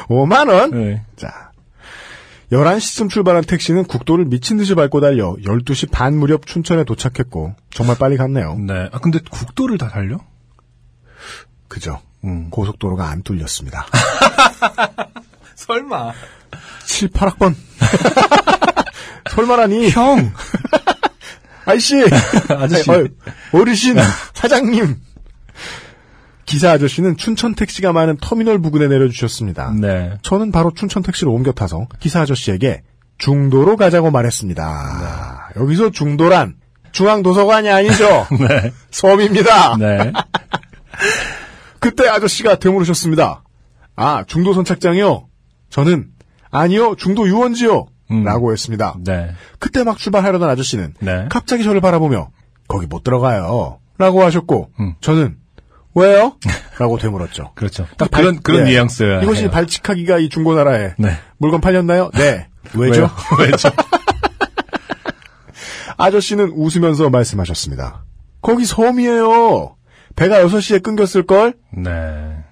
[0.09, 0.71] 5만 원?
[0.71, 1.01] 네.
[1.15, 1.51] 자.
[2.51, 8.17] 11시쯤 출발한 택시는 국도를 미친 듯이 밟고 달려 12시 반 무렵 춘천에 도착했고 정말 빨리
[8.17, 8.57] 갔네요.
[8.59, 8.89] 네.
[8.91, 10.19] 아 근데 국도를 다 달려?
[11.67, 11.99] 그죠.
[12.23, 12.49] 음.
[12.49, 13.85] 고속도로가 안 뚫렸습니다.
[15.55, 16.13] 설마.
[16.85, 17.55] 7, 8학번.
[19.31, 19.89] 설마라니.
[19.89, 20.31] 형.
[21.65, 22.03] 아이씨.
[22.49, 22.91] 아저씨.
[22.91, 23.07] 어,
[23.53, 23.95] 어르신.
[24.33, 25.01] 사장님.
[26.45, 29.73] 기사 아저씨는 춘천 택시가 많은 터미널 부근에 내려주셨습니다.
[29.79, 30.17] 네.
[30.21, 32.83] 저는 바로 춘천 택시를 옮겨 타서 기사 아저씨에게
[33.17, 35.51] 중도로 가자고 말했습니다.
[35.57, 36.55] 여기서 중도란
[36.91, 38.27] 중앙도서관이 아니죠.
[38.39, 38.71] 네.
[38.91, 39.77] 섬입니다.
[39.77, 40.11] 네.
[41.79, 43.43] 그때 아저씨가 되물으셨습니다.
[43.95, 45.27] 아, 중도 선착장이요?
[45.69, 46.09] 저는
[46.51, 47.87] 아니요, 중도 유원지요.
[48.11, 48.23] 음.
[48.23, 48.95] 라고 했습니다.
[49.03, 49.31] 네.
[49.59, 51.25] 그때 막 출발하려던 아저씨는 네.
[51.29, 52.29] 갑자기 저를 바라보며
[52.67, 53.79] 거기 못 들어가요.
[53.97, 54.95] 라고 하셨고 음.
[55.01, 55.37] 저는
[55.95, 56.35] 왜요?
[56.79, 57.51] 라고 되물었죠.
[57.55, 57.85] 그렇죠.
[57.97, 58.71] 딱 발- 그런 그런 네.
[58.71, 59.21] 뉘앙스야.
[59.21, 61.17] 이것이 발칙하기가 이 중고나라에 네.
[61.37, 62.09] 물건 팔렸나요?
[62.15, 62.47] 네.
[62.75, 63.09] 왜죠?
[63.39, 63.69] 왜죠?
[65.97, 68.03] 아저씨는 웃으면서 말씀하셨습니다.
[68.41, 69.75] 거기 섬이에요.
[70.15, 71.53] 배가 6시에 끊겼을 걸?
[71.71, 72.43] 네.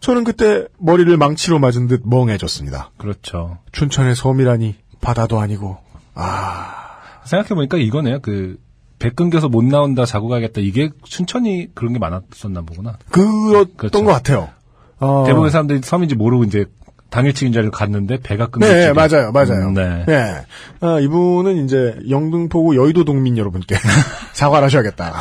[0.00, 2.90] 저는 그때 머리를 망치로 맞은 듯 멍해졌습니다.
[2.96, 3.58] 그렇죠.
[3.72, 5.78] 춘천의 섬이라니 바다도 아니고
[6.14, 8.20] 아 생각해 보니까 이거네요.
[8.20, 8.56] 그,
[9.00, 10.60] 배 끊겨서 못 나온다, 자고 가겠다.
[10.60, 12.98] 이게 춘천이 그런 게 많았었나 보구나.
[13.10, 14.04] 그랬던 그렇죠.
[14.04, 14.50] 것 같아요.
[14.98, 16.66] 어, 대부분의 사람들이 섬인지 모르고 이제
[17.08, 18.72] 당일치기인 줄 알고 갔는데 배가 끊겼지.
[18.72, 19.68] 네, 맞아요, 맞아요.
[19.68, 20.04] 음, 네.
[20.06, 20.34] 네.
[20.80, 23.74] 아, 이분은 이제 영등포구 여의도 동민 여러분께
[24.34, 25.14] 사과를 하셔야겠다.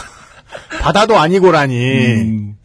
[0.82, 2.06] 바다도 아니고라니.
[2.06, 2.56] 음,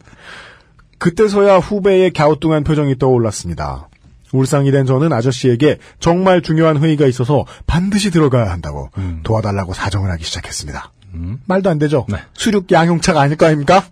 [0.99, 3.87] 그때서야 후배의 갸우뚱한 표정이 떠올랐습니다.
[4.33, 9.21] 울상이 된 저는 아저씨에게 정말 중요한 회의가 있어서 반드시 들어가야 한다고 음.
[9.23, 10.91] 도와달라고 사정을 하기 시작했습니다.
[11.15, 11.39] 음.
[11.45, 12.05] 말도 안 되죠?
[12.09, 12.17] 네.
[12.33, 13.83] 수륙 양용차가 아닐 거 아닙니까?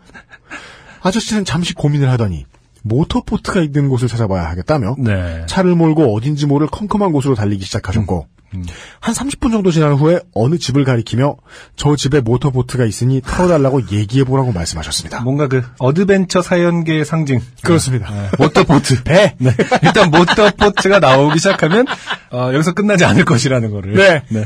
[1.01, 2.45] 아저씨는 잠시 고민을 하더니
[2.83, 5.45] 모터보트가 있는 곳을 찾아봐야 하겠다며 네.
[5.47, 8.63] 차를 몰고 어딘지 모를 컴컴한 곳으로 달리기 시작하셨고 음.
[8.99, 11.37] 한 30분 정도 지난 후에 어느 집을 가리키며
[11.75, 15.21] 저 집에 모터보트가 있으니 태워달라고 얘기해보라고 말씀하셨습니다.
[15.21, 17.41] 뭔가 그 어드벤처 사연계의 상징.
[17.63, 18.11] 그렇습니다.
[18.11, 18.29] 네.
[18.37, 19.01] 모터보트.
[19.03, 19.35] 배!
[19.39, 19.55] 네.
[19.81, 21.85] 일단 모터보트가 나오기 시작하면
[22.31, 23.95] 어, 여기서 끝나지 않을 것이라는 거를.
[23.95, 24.23] 네.
[24.29, 24.45] 네.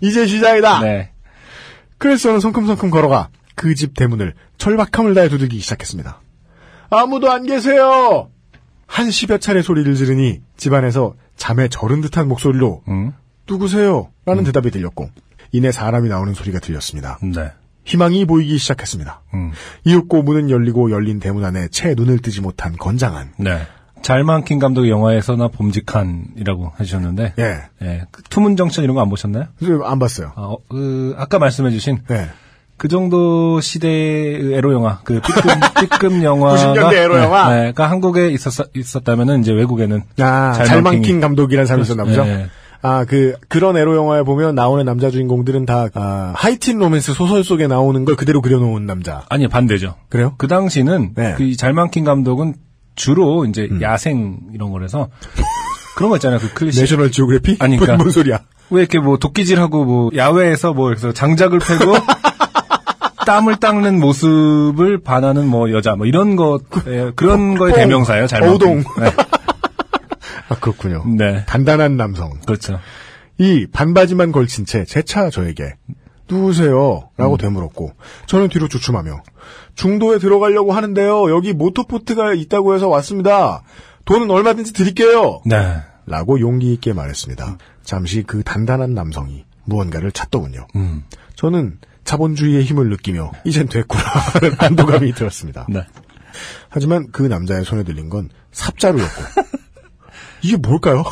[0.00, 0.80] 이제 시작이다!
[0.80, 1.10] 네.
[2.00, 6.20] 그래서 저는 성큼성큼 걸어가 그 집 대문을 절박함을 다해 두들기기 시작했습니다.
[6.88, 8.30] 아무도 안 계세요!
[8.86, 13.12] 한 십여 차례 소리를 지르니 집안에서 잠에 절은 듯한 목소리로 음.
[13.46, 14.10] 누구세요?
[14.26, 15.10] 라는 대답이 들렸고
[15.52, 17.18] 이내 사람이 나오는 소리가 들렸습니다.
[17.22, 17.52] 네.
[17.84, 19.22] 희망이 보이기 시작했습니다.
[19.34, 19.52] 음.
[19.84, 23.66] 이윽고 문은 열리고 열린 대문 안에 채 눈을 뜨지 못한 건장한 네.
[24.02, 27.34] 잘만킨 감독의 영화에서나 봄직한이라고 해주셨는데.
[27.38, 28.02] 예, 예.
[28.10, 29.44] 그 투문정천 이런 거 안 보셨나요?
[29.58, 30.32] 그래서 안 봤어요.
[30.36, 32.26] 아, 어, 그, 아까 말씀해주신 네.
[32.76, 35.44] 그 정도 시대의 에로 영화, 그 B급,
[35.80, 37.48] B급 영화가 90년대 에로 네, 영화?
[37.50, 42.04] 네, 그러니까 한국에 있었 있었다면은 이제 외국에는 아, 잘만 킹- 잘만 킹 감독이라는 사람이 있었나
[42.04, 42.24] 보죠?
[42.24, 42.46] 네.
[42.82, 47.66] 아, 그, 그런 에로 영화에 보면 나오는 남자 주인공들은 다, 아, 하이틴 로맨스 소설 속에
[47.66, 49.24] 나오는 걸 그대로 그려놓은 남자.
[49.28, 49.96] 아니 반대죠.
[50.08, 50.34] 그래요?
[50.38, 51.32] 그 당시는 네.
[51.32, 51.34] 음.
[51.36, 52.54] 그 잘만 킹 감독은
[53.00, 55.08] 주로 이제 야생 이런 거라서
[55.96, 56.38] 그런 거 있잖아요.
[56.38, 57.56] 그 클래식 내셔널 지오그래픽?
[57.60, 58.40] 아니, 뭔, 그러니까- 뭔 소리야?
[58.70, 61.94] 왜 이렇게 뭐 도끼질하고 뭐 야외에서 뭐 그래서 장작을 패고
[63.26, 68.26] 땀을 닦는 모습을 반하는 뭐 여자 뭐 이런 것 예, 그런 거의 뽕, 대명사예요.
[68.26, 68.50] 잘만킨.
[68.68, 68.84] 어우동.
[69.00, 69.10] 네.
[70.48, 71.04] 아, 그렇군요.
[71.16, 71.44] 네.
[71.46, 72.32] 단단한 남성.
[72.46, 72.78] 그렇죠.
[73.38, 75.74] 이 반바지만 걸친 채 제 차 저에게
[76.30, 77.10] 누구세요?
[77.16, 77.22] 음.
[77.22, 77.92] 라고 되물었고
[78.26, 79.22] 저는 뒤로 주춤하며
[79.74, 81.30] 중도에 들어가려고 하는데요.
[81.30, 83.62] 여기 모터보트가 있다고 해서 왔습니다.
[84.04, 85.40] 돈은 얼마든지 드릴게요.
[85.44, 85.76] 네.
[86.06, 87.58] 라고 용기 있게 말했습니다.
[87.82, 90.66] 잠시 그 단단한 남성이 무언가를 찾더군요.
[90.76, 91.04] 음.
[91.36, 95.66] 저는 자본주의의 힘을 느끼며 이젠 됐구나 하는 안도감이 들었습니다.
[95.68, 95.84] 네.
[96.68, 99.22] 하지만 그 남자의 손에 들린 건 삽자루였고
[100.42, 101.04] 이게 뭘까요?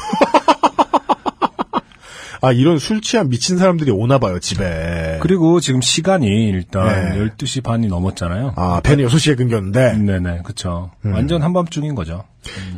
[2.41, 5.19] 아, 이런 술 취한 미친 사람들이 오나 봐요, 집에.
[5.21, 6.87] 그리고 지금 시간이 일단
[7.19, 7.31] 네.
[7.37, 8.55] 12시 반이 넘었잖아요.
[8.57, 10.91] 아, 배는 6시에 끊겼는데, 네네, 그쵸.
[11.05, 11.13] 음.
[11.13, 12.25] 완전 한밤중인 거죠.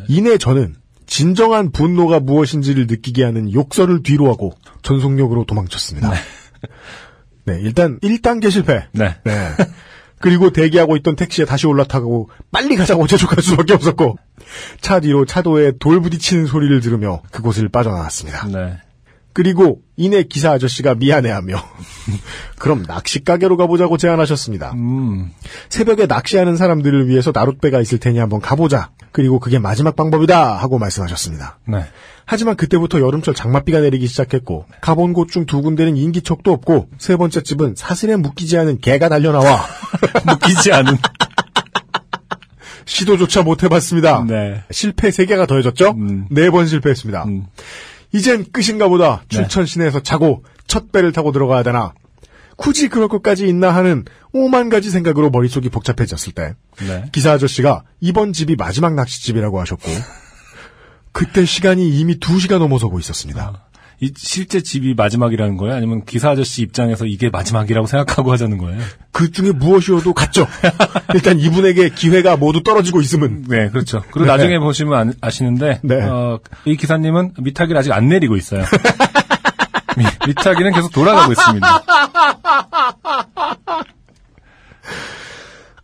[0.08, 6.12] 이내 저는 진정한 분노가 무엇인지를 느끼게 하는 욕설을 뒤로하고 전속력으로 도망쳤습니다.
[7.44, 8.86] 네, 일단 1단계 실패.
[8.92, 9.16] 네.
[9.24, 9.32] 네.
[10.20, 14.18] 그리고 대기하고 있던 택시에 다시 올라타고 빨리 가자고 재촉할 수밖에 없었고
[14.80, 18.46] 차 뒤로 차도에 돌 부딪히는 소리를 들으며 그곳을 빠져나왔습니다.
[18.48, 18.76] 네.
[19.32, 21.56] 그리고 이내 기사 아저씨가 미안해하며
[22.58, 24.72] 그럼 낚시 가게로 가보자고 제안하셨습니다.
[24.72, 25.30] 음,
[25.68, 28.90] 새벽에 낚시하는 사람들을 위해서 나룻배가 있을 테니 한번 가보자.
[29.12, 31.58] 그리고 그게 마지막 방법이다 하고 말씀하셨습니다.
[31.68, 31.84] 네.
[32.26, 37.42] 하지만 그때부터 여름철 장맛비가 내리기 시작했고 가본 곳 중 두 군데는 인기척도 없고 세 번째
[37.42, 39.64] 집은 사슬에 묶이지 않은 개가 달려나와
[40.26, 40.96] 묶이지 않은.
[42.86, 44.24] 시도조차 못 해봤습니다.
[44.26, 44.62] 네.
[44.70, 45.90] 실패 세 개가 더해졌죠?
[45.96, 46.26] 음.
[46.30, 47.24] 네번 실패했습니다.
[47.24, 47.46] 음,
[48.12, 49.36] 이젠 끝인가 보다 네.
[49.36, 51.92] 춘천 시내에서 자고 첫 배를 타고 들어가야 되나
[52.56, 57.04] 굳이 그럴 것까지 있나 하는 오만 가지 생각으로 머릿속이 복잡해졌을 때 네.
[57.12, 59.88] 기사 아저씨가 이번 집이 마지막 낚시집이라고 하셨고
[61.12, 63.69] 그때 시간이 이미 2시가 넘어서고 있었습니다.
[64.02, 65.74] 이 실제 집이 마지막이라는 거예요?
[65.76, 68.80] 아니면 기사 아저씨 입장에서 이게 마지막이라고 생각하고 하자는 거예요?
[69.12, 70.46] 그 중에 무엇이어도 같죠.
[71.14, 74.00] 일단 이분에게 기회가 모두 떨어지고 있음은 네, 그렇죠.
[74.10, 74.32] 그리고 네.
[74.32, 76.02] 나중에 보시면 안- 아시는데, 네.
[76.02, 78.64] 어, 이 기사님은 미타기를 아직 안 내리고 있어요.
[79.98, 81.82] 미, 미타기는 계속 돌아가고 있습니다.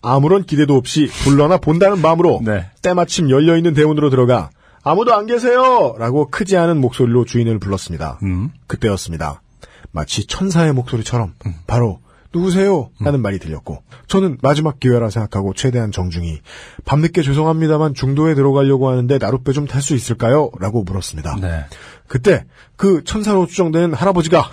[0.01, 2.67] 아무런 기대도 없이 불러나 본다는 마음으로 네.
[2.81, 4.51] 때마침 열려있는 대문으로 들어가
[4.88, 5.96] 아무도 안 계세요!
[5.99, 8.20] 라고 크지 않은 목소리로 주인을 불렀습니다.
[8.22, 9.42] 음, 그때였습니다.
[9.90, 11.35] 마치 천사의 목소리처럼
[11.66, 11.99] 바로
[12.33, 12.90] 누구세요?
[13.01, 16.40] 라는 말이 들렸고 저는 마지막 기회라 생각하고 최대한 정중히
[16.85, 20.51] 밤늦게 죄송합니다만 중도에 들어가려고 하는데 나룻배 좀 탈 수 있을까요?
[20.61, 21.37] 라고 물었습니다.
[21.40, 21.64] 네.
[22.07, 22.44] 그때
[22.77, 24.49] 그 천사로 추정되는 할아버지가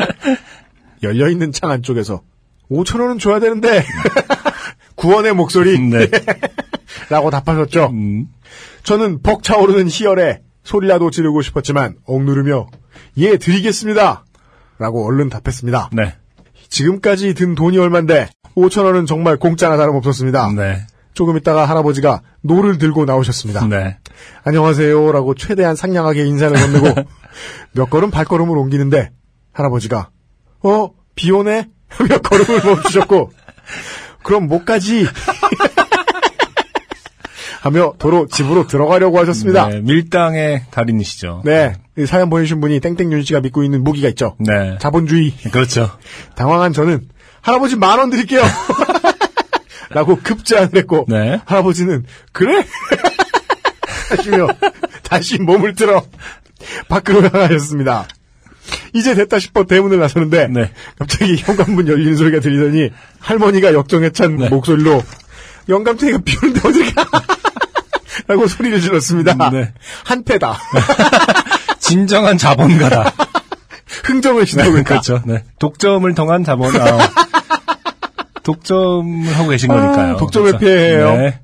[1.02, 2.22] 열려있는 창 안쪽에서
[2.70, 3.84] 5천 원은 줘야 되는데
[4.96, 6.08] 구원의 목소리 네.
[7.10, 7.90] 라고 답하셨죠.
[7.92, 8.28] 음,
[8.84, 12.66] 저는 벅차오르는 희열에 소리라도 지르고 싶었지만 억누르며
[13.18, 14.24] 예 드리겠습니다.
[14.78, 15.90] 라고 얼른 답했습니다.
[15.92, 16.14] 네.
[16.68, 20.52] 지금까지 든 돈이 얼만데 5천 원은 정말 공짜나 다름없었습니다.
[20.52, 20.86] 네.
[21.12, 23.66] 조금 있다가 할아버지가 노를 들고 나오셨습니다.
[23.68, 23.98] 네.
[24.44, 27.02] 안녕하세요라고 최대한 상냥하게 인사를 건네고
[27.72, 29.10] 몇 걸음 발걸음을 옮기는데
[29.52, 30.10] 할아버지가
[30.62, 33.30] 어 비 오네 하며 걸음을 멈추셨고
[34.22, 35.06] 그럼 못 가지
[37.64, 39.68] 하며 도로 집으로 들어가려고 하셨습니다.
[39.68, 41.40] 네, 밀당의 달인이시죠.
[41.46, 44.36] 네, 이 사연 보내주신 분이 땡땡윤 씨가 믿고 있는 무기가 있죠.
[44.38, 44.76] 네.
[44.80, 45.32] 자본주의.
[45.50, 45.90] 그렇죠.
[46.34, 47.08] 당황한 저는
[47.40, 48.42] 할아버지 만 원 드릴게요.
[49.88, 51.40] 라고 급제안을 했고 네.
[51.46, 52.66] 할아버지는 그래?
[54.10, 54.48] 하시며
[55.02, 56.04] 다시 몸을 들어
[56.88, 58.06] 밖으로 나가셨습니다.
[58.92, 60.70] 이제 됐다 싶어 대문을 나서는데 네.
[60.98, 64.50] 갑자기 현관문 열리는 소리가 들리더니 할머니가 역정에 찬 네.
[64.50, 65.02] 목소리로
[65.70, 67.33] 영감탱이가 비오는데 어딜 가?
[68.26, 69.50] 라고 소리를 질렀습니다.
[69.50, 69.72] 네.
[70.04, 70.56] 한패다.
[71.78, 73.12] 진정한 자본가다.
[74.04, 74.84] 흥정을 시도하고 있다.
[74.84, 75.22] 그렇죠.
[75.26, 75.44] 네.
[75.58, 76.98] 독점을 통한 자본, 아,
[78.42, 80.16] 독점을 하고 계신 아, 거니까요.
[80.16, 80.64] 독점의 그렇죠.
[80.64, 81.16] 피해예요.
[81.16, 81.40] 네.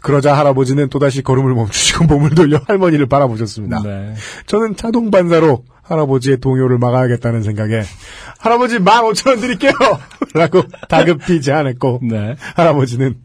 [0.00, 3.82] 그러자 할아버지는 또다시 걸음을 멈추시고 몸을 돌려 할머니를 바라보셨습니다.
[3.82, 4.14] 네.
[4.46, 7.82] 저는 자동 반사로 할아버지의 동요를 막아야겠다는 생각에
[8.38, 9.72] 할아버지 만 오천 원 드릴게요!
[10.34, 12.36] 라고 다급히 제안했고 네.
[12.56, 13.16] 할아버지는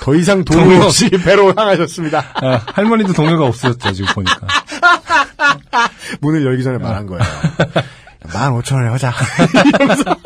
[0.00, 2.24] 더 이상 동요 없이 배로 향하셨습니다.
[2.34, 4.46] 아, 할머니도 동요가 없었죠, 지금 보니까.
[6.20, 7.22] 문을 열기 전에 말한 거예요.
[8.32, 9.12] 만 오천 원에 하자.
[9.74, 10.16] 이러면서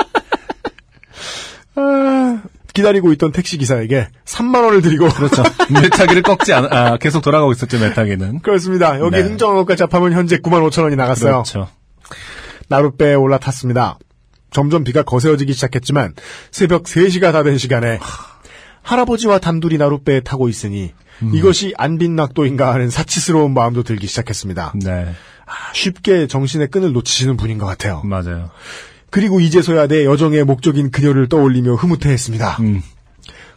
[1.77, 2.43] 아,
[2.75, 5.43] 기다리고 있던 택시 기사에게 3만 원을 드리고 그렇죠.
[5.71, 8.41] 메타기를 꺾지 않, 아, 계속 돌아가고 있었죠, 메타기는.
[8.41, 8.99] 그렇습니다.
[9.01, 9.37] 여기 네.
[9.37, 11.33] 것까지 합하면 현재 9만 5천 원이 나갔어요.
[11.33, 11.69] 그렇죠.
[12.69, 13.99] 나룻배에 올라탔습니다.
[14.51, 16.15] 점점 비가 거세어지기 시작했지만
[16.51, 17.99] 새벽 3시가 다 된 시간에
[18.83, 20.93] 할아버지와 단둘이 나룻배에 타고 있으니
[21.23, 21.35] 음.
[21.35, 24.75] 이것이 안빈 낙도인가 하는 사치스러운 마음도 들기 시작했습니다.
[24.85, 25.13] 네.
[25.47, 28.03] 아, 쉽게 정신의 끈을 놓치시는 분인 것 같아요.
[28.05, 28.51] 맞아요.
[29.11, 32.57] 그리고 이제서야 내 여정의 목적인 그녀를 떠올리며 흐뭇해했습니다.
[32.61, 32.83] 음.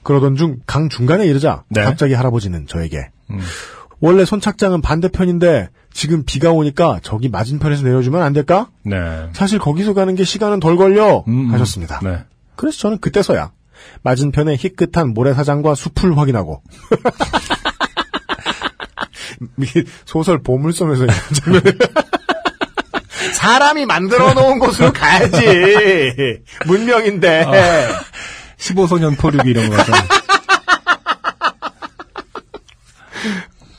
[0.04, 1.84] 그러던 중 강 중간에 이르자 네.
[1.84, 3.40] 갑자기 할아버지는 저에게 음.
[4.00, 8.70] 원래 선착장은 반대편인데 지금 비가 오니까 저기 맞은편에서 내려주면 안 될까?
[8.84, 9.30] 네.
[9.34, 11.54] 사실 거기서 가는 게 시간은 덜 걸려 음, 음.
[11.54, 12.00] 하셨습니다.
[12.04, 12.24] 네.
[12.56, 13.52] 그래서 저는 그때서야
[14.04, 16.62] 맞은편에 희끗한 모래사장과 숲을 확인하고
[20.06, 21.78] 소설 보물섬에서 이런 장면을
[23.34, 25.40] 사람이 만들어 놓은 곳으로 가야지
[26.68, 27.46] 문명인데
[28.58, 30.04] 15소년 포르기 이런 거 같아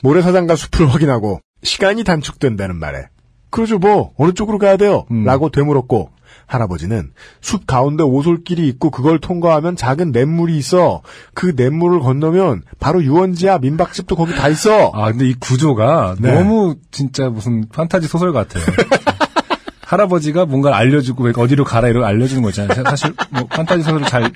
[0.03, 3.09] 모래사장과 숲을 확인하고 시간이 단축된다는 말에
[3.51, 5.05] 그러죠 뭐 어느 쪽으로 가야 돼요?
[5.11, 5.25] 음.
[5.25, 6.11] 라고 되물었고
[6.47, 11.03] 할아버지는 숲 가운데 오솔길이 있고 그걸 통과하면 작은 냇물이 있어
[11.35, 16.33] 그 냇물을 건너면 바로 유원지야 민박집도 거기 다 있어 아, 근데 이 구조가 네.
[16.33, 18.65] 너무 진짜 무슨 판타지 소설 같아요.
[19.87, 22.75] 할아버지가 뭔가를 알려주고 왜 어디로 가라 이러고 알려주는 거잖아요.
[22.75, 24.31] 사- 사실 뭐 판타지 소설을 잘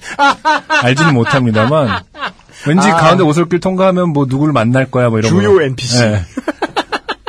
[0.82, 2.02] 알지는 못합니다만
[2.66, 5.40] 왠지 가운데 오솔길 통과하면 뭐 누구를 만날 거야 뭐 이런 아.
[5.40, 5.62] 주요 거.
[5.62, 5.98] NPC.
[6.00, 6.22] 네.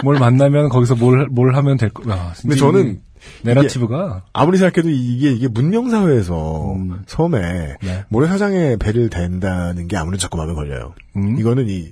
[0.03, 2.09] 뭘 만나면 거기서 뭘, 뭘 하면 될 거.
[2.11, 2.99] 야, 근데 저는 이
[3.41, 7.03] 내러티브가 아무리 생각해도 이게 이게 문명 사회에서 음.
[7.07, 8.03] 섬에 네.
[8.09, 10.93] 모래사장에 배를 댄다는 게 아무래도 자꾸 마음에 걸려요.
[11.15, 11.37] 음.
[11.39, 11.91] 이거는 이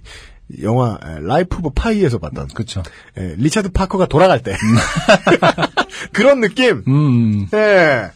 [0.61, 2.83] 영화 에, Life of Pi에서 봤던 그렇죠.
[3.17, 4.55] 에, 리차드 파커가 돌아갈 때
[6.13, 6.83] 그런 느낌.
[6.87, 7.47] 음.
[7.53, 8.11] 예.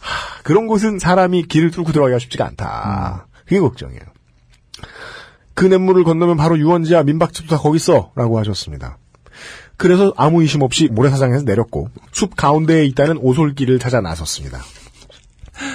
[0.00, 3.26] 하, 그런 곳은 사람이 길을 뚫고 들어가기가 쉽지가 않다.
[3.44, 4.00] 그게 걱정이에요.
[5.54, 8.98] 그 냇물을 건너면 바로 유원지야 민박집도 다 거기 있어라고 하셨습니다.
[9.76, 14.62] 그래서 아무 의심 없이 모래사장에서 내렸고 숲 가운데에 있다는 오솔길을 찾아 나섰습니다.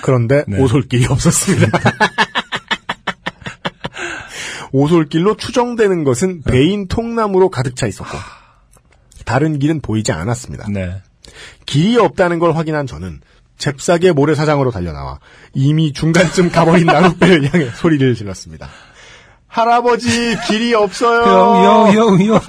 [0.03, 0.59] 그런데 네.
[0.59, 1.79] 오솔길이 없었습니다.
[4.71, 8.17] 오솔길로 추정되는 것은 베인 통나무로 가득 차 있었고
[9.25, 10.67] 다른 길은 보이지 않았습니다.
[10.69, 11.01] 네.
[11.65, 13.21] 길이 없다는 걸 확인한 저는
[13.57, 15.19] 잽싸게 모래사장으로 달려나와
[15.53, 18.69] 이미 중간쯤 가버린 나룻배를 향해 소리를 질렀습니다.
[19.49, 21.91] 할아버지 길이 없어요.
[21.93, 22.39] 형.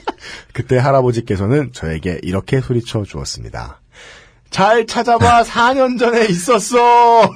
[0.52, 3.80] 그때 할아버지께서는 저에게 이렇게 소리쳐 주었습니다.
[4.50, 7.30] 잘 찾아봐 4년 전에 있었어.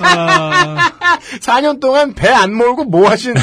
[0.00, 0.90] 아,
[1.40, 3.34] 4년 동안 배 안 몰고 뭐 하신?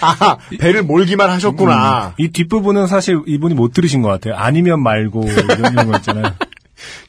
[0.00, 2.14] 아 배를 몰기만 하셨구나.
[2.18, 4.34] 이 뒷부분은 사실 이분이 못 들으신 것 같아요.
[4.36, 6.34] 아니면 말고 이런 거 있잖아요.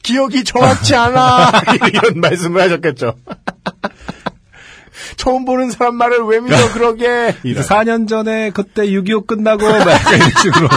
[0.02, 1.50] 기억이 정확치 않아.
[1.92, 3.14] 이런 말씀을 하셨겠죠.
[5.16, 7.36] 처음 보는 사람 말을 왜 믿어 그러게.
[7.42, 7.64] 이런.
[7.64, 10.68] 4년 전에 그때 6.25 끝나고 막 약간 이런 식으로.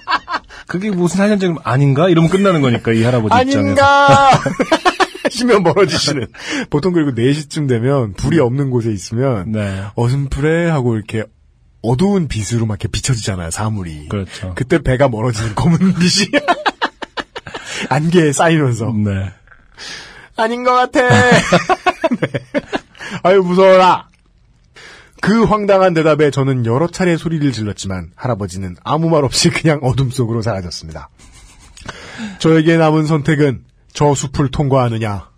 [0.66, 2.08] 그게 무슨 4년 전 아닌가?
[2.08, 3.58] 이러면 끝나는 거니까 이 할아버지 입장에서.
[3.58, 4.40] 아닌가
[5.24, 6.26] 하시면 멀어지시는.
[6.70, 9.82] 보통 그리고 4시쯤 되면 불이 없는 곳에 있으면 네.
[9.94, 11.24] 어슴푸레 하고 이렇게
[11.82, 14.08] 어두운 빛으로 막 이렇게 비춰지잖아요, 사물이.
[14.08, 14.52] 그렇죠.
[14.54, 16.30] 그때 배가 멀어지는 검은 빛이
[17.88, 19.32] 안개에 쌓이면서 네.
[20.36, 21.08] 아닌 것 같아.
[21.08, 22.28] 네.
[23.22, 24.08] 아유 무서워라.
[25.20, 30.42] 그 황당한 대답에 저는 여러 차례 소리를 질렀지만 할아버지는 아무 말 없이 그냥 어둠 속으로
[30.42, 31.10] 사라졌습니다.
[32.40, 35.28] 저에게 남은 선택은 저 숲을 통과하느냐,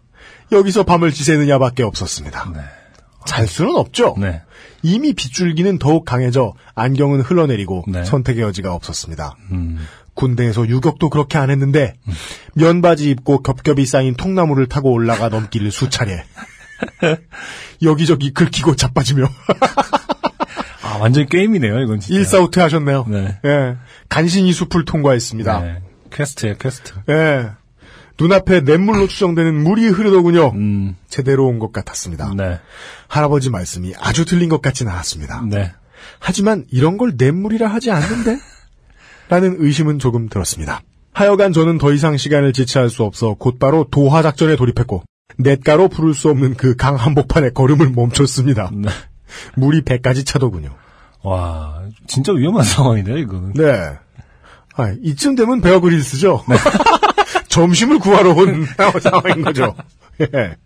[0.52, 2.50] 여기서 밤을 지새느냐밖에 없었습니다.
[3.26, 4.14] 잘 수는 없죠.
[4.18, 4.42] 네.
[4.82, 8.04] 이미 빗줄기는 더욱 강해져 안경은 흘러내리고 네.
[8.04, 9.36] 선택의 여지가 없었습니다.
[9.52, 9.86] 음.
[10.14, 11.94] 군대에서 유격도 그렇게 안 했는데
[12.54, 16.24] 면바지 입고 겹겹이 쌓인 통나무를 타고 올라가 넘기를 수차례
[17.82, 19.26] 여기저기 긁히고 자빠지며
[20.82, 22.18] 아, 완전 게임이네요, 이건 진짜.
[22.18, 23.06] 일사후퇴 하셨네요.
[23.08, 23.38] 네.
[23.44, 23.76] 예,
[24.08, 25.60] 간신히 숲을 통과했습니다.
[25.60, 25.82] 네.
[26.12, 26.92] quest예요, quest.
[27.08, 27.50] 예,
[28.20, 30.50] 눈앞에 냇물로 추정되는 물이 흐르더군요.
[30.54, 30.94] 음.
[31.08, 32.34] 제대로 온 것 같았습니다.
[32.36, 32.60] 네.
[33.08, 35.42] 할아버지 말씀이 아주 틀린 것 같지는 않았습니다.
[35.48, 35.72] 네.
[36.20, 38.38] 하지만 이런 걸 냇물이라 하지 않는데?
[39.28, 40.80] 라는 의심은 조금 들었습니다.
[41.12, 45.02] 하여간 저는 더 이상 시간을 지체할 수 없어 곧바로 도하 작전에 돌입했고
[45.38, 48.70] 냇가로 부를 수 없는 그 강 한복판에 걸음을 멈췄습니다.
[48.72, 48.88] 네.
[49.56, 50.70] 물이 배까지 차더군요.
[51.22, 53.52] 와, 진짜 위험한 상황이네요, 이거는.
[53.54, 53.92] 네.
[54.76, 56.44] 아, 이쯤 되면 베어 그릴스죠.
[56.48, 56.56] 네.
[57.48, 58.66] 점심을 구하러 온
[59.00, 59.74] 상황인 거죠.
[60.20, 60.56] 예.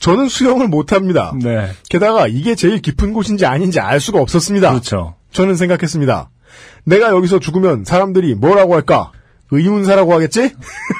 [0.00, 1.32] 저는 수영을 못합니다.
[1.40, 1.70] 네.
[1.88, 4.70] 게다가 이게 제일 깊은 곳인지 아닌지 알 수가 없었습니다.
[4.70, 5.14] 그렇죠.
[5.32, 6.28] 저는 생각했습니다.
[6.84, 9.12] 내가 여기서 죽으면 사람들이 뭐라고 할까?
[9.50, 10.52] 의문사라고 하겠지?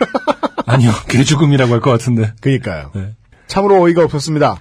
[0.66, 2.32] 아니요, 개죽음이라고 할 것 같은데.
[2.40, 2.90] 그니까요.
[2.94, 3.14] 네.
[3.46, 4.56] 참으로 어이가 없었습니다.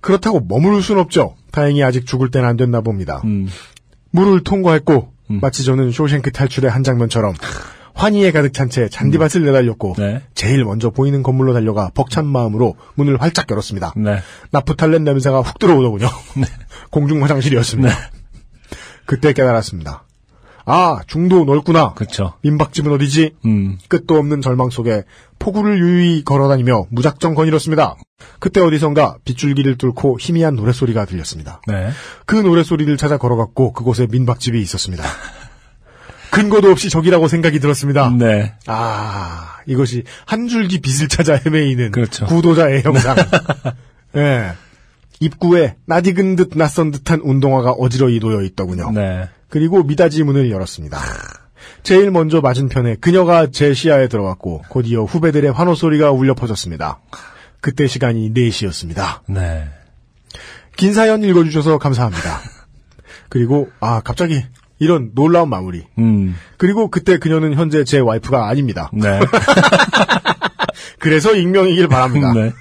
[0.00, 1.36] 그렇다고 머무를 순 없죠.
[1.52, 3.20] 다행히 아직 죽을 땐안 됐나 봅니다.
[3.24, 3.48] 음.
[4.10, 5.38] 물을 통과했고 음.
[5.40, 7.34] 마치 저는 쇼생크 탈출의 한 장면처럼
[7.94, 10.22] 환희에 가득 찬 채 잔디밭을 내달렸고 네.
[10.34, 13.92] 제일 먼저 보이는 건물로 달려가 벅찬 마음으로 문을 활짝 열었습니다.
[13.96, 14.18] 네.
[14.50, 16.08] 나프탈렌 냄새가 훅 들어오더군요.
[16.90, 17.88] 공중 화장실이었습니다.
[17.88, 17.94] 네.
[19.06, 20.04] 그때 깨달았습니다.
[20.64, 21.94] 아 중도 넓구나.
[21.94, 22.34] 그렇죠.
[22.42, 23.34] 민박집은 어디지?
[23.46, 23.78] 음.
[23.88, 25.02] 끝도 없는 절망 속에
[25.38, 27.96] 포구를 유유히 걸어다니며 무작정 거닐었습니다.
[28.38, 31.60] 그때 어디선가 빗줄기를 뚫고 희미한 노랫소리가 들렸습니다.
[31.66, 31.90] 네.
[32.26, 35.04] 그 노랫소리를 찾아 걸어갔고 그곳에 민박집이 있었습니다.
[36.30, 38.10] 근거도 없이 적이라고 생각이 들었습니다.
[38.10, 38.54] 네.
[38.66, 42.24] 아, 이것이 한 줄기 빛을 찾아 헤매이는 그렇죠.
[42.26, 43.16] 구도자의 형상.
[44.16, 44.52] 예.
[45.20, 48.90] 입구에 낯익은 듯 낯선 듯한 운동화가 어지러이 놓여 있더군요.
[48.92, 49.28] 네.
[49.52, 50.98] 그리고 미닫이 문을 열었습니다.
[51.82, 57.00] 제일 먼저 맞은편에 그녀가 제 시야에 들어왔고 곧이어 후배들의 환호 소리가 울려 퍼졌습니다.
[57.60, 59.20] 그때 시간이 4시였습니다.
[59.28, 59.68] 네.
[60.78, 62.40] 긴 사연 읽어주셔서 감사합니다.
[63.28, 64.42] 그리고 아 갑자기
[64.78, 65.84] 이런 놀라운 마무리.
[65.98, 68.90] 음, 그리고 그때 그녀는 현재 제 와이프가 아닙니다.
[68.94, 69.20] 네.
[70.98, 72.32] 그래서 익명이길 바랍니다.
[72.32, 72.52] 네.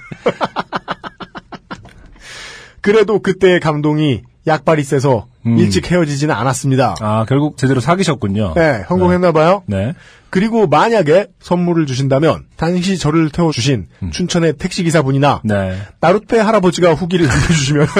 [2.81, 5.57] 그래도 그때의 감동이 약발이 세서 음.
[5.57, 6.95] 일찍 헤어지지는 않았습니다.
[6.99, 8.53] 아, 결국 제대로 사귀셨군요.
[8.55, 9.63] 네, 성공했나봐요.
[9.67, 9.93] 네.
[10.29, 15.77] 그리고 만약에 선물을 주신다면 당시 저를 태워주신 춘천의 택시기사분이나 네.
[15.99, 17.87] 나룻배 할아버지가 후기를 남겨주시면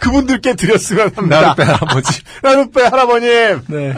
[0.00, 1.40] 그분들께 드렸으면 합니다.
[1.40, 2.20] 나룻배 할아버지.
[2.42, 3.94] 나룻배 할아버님 네.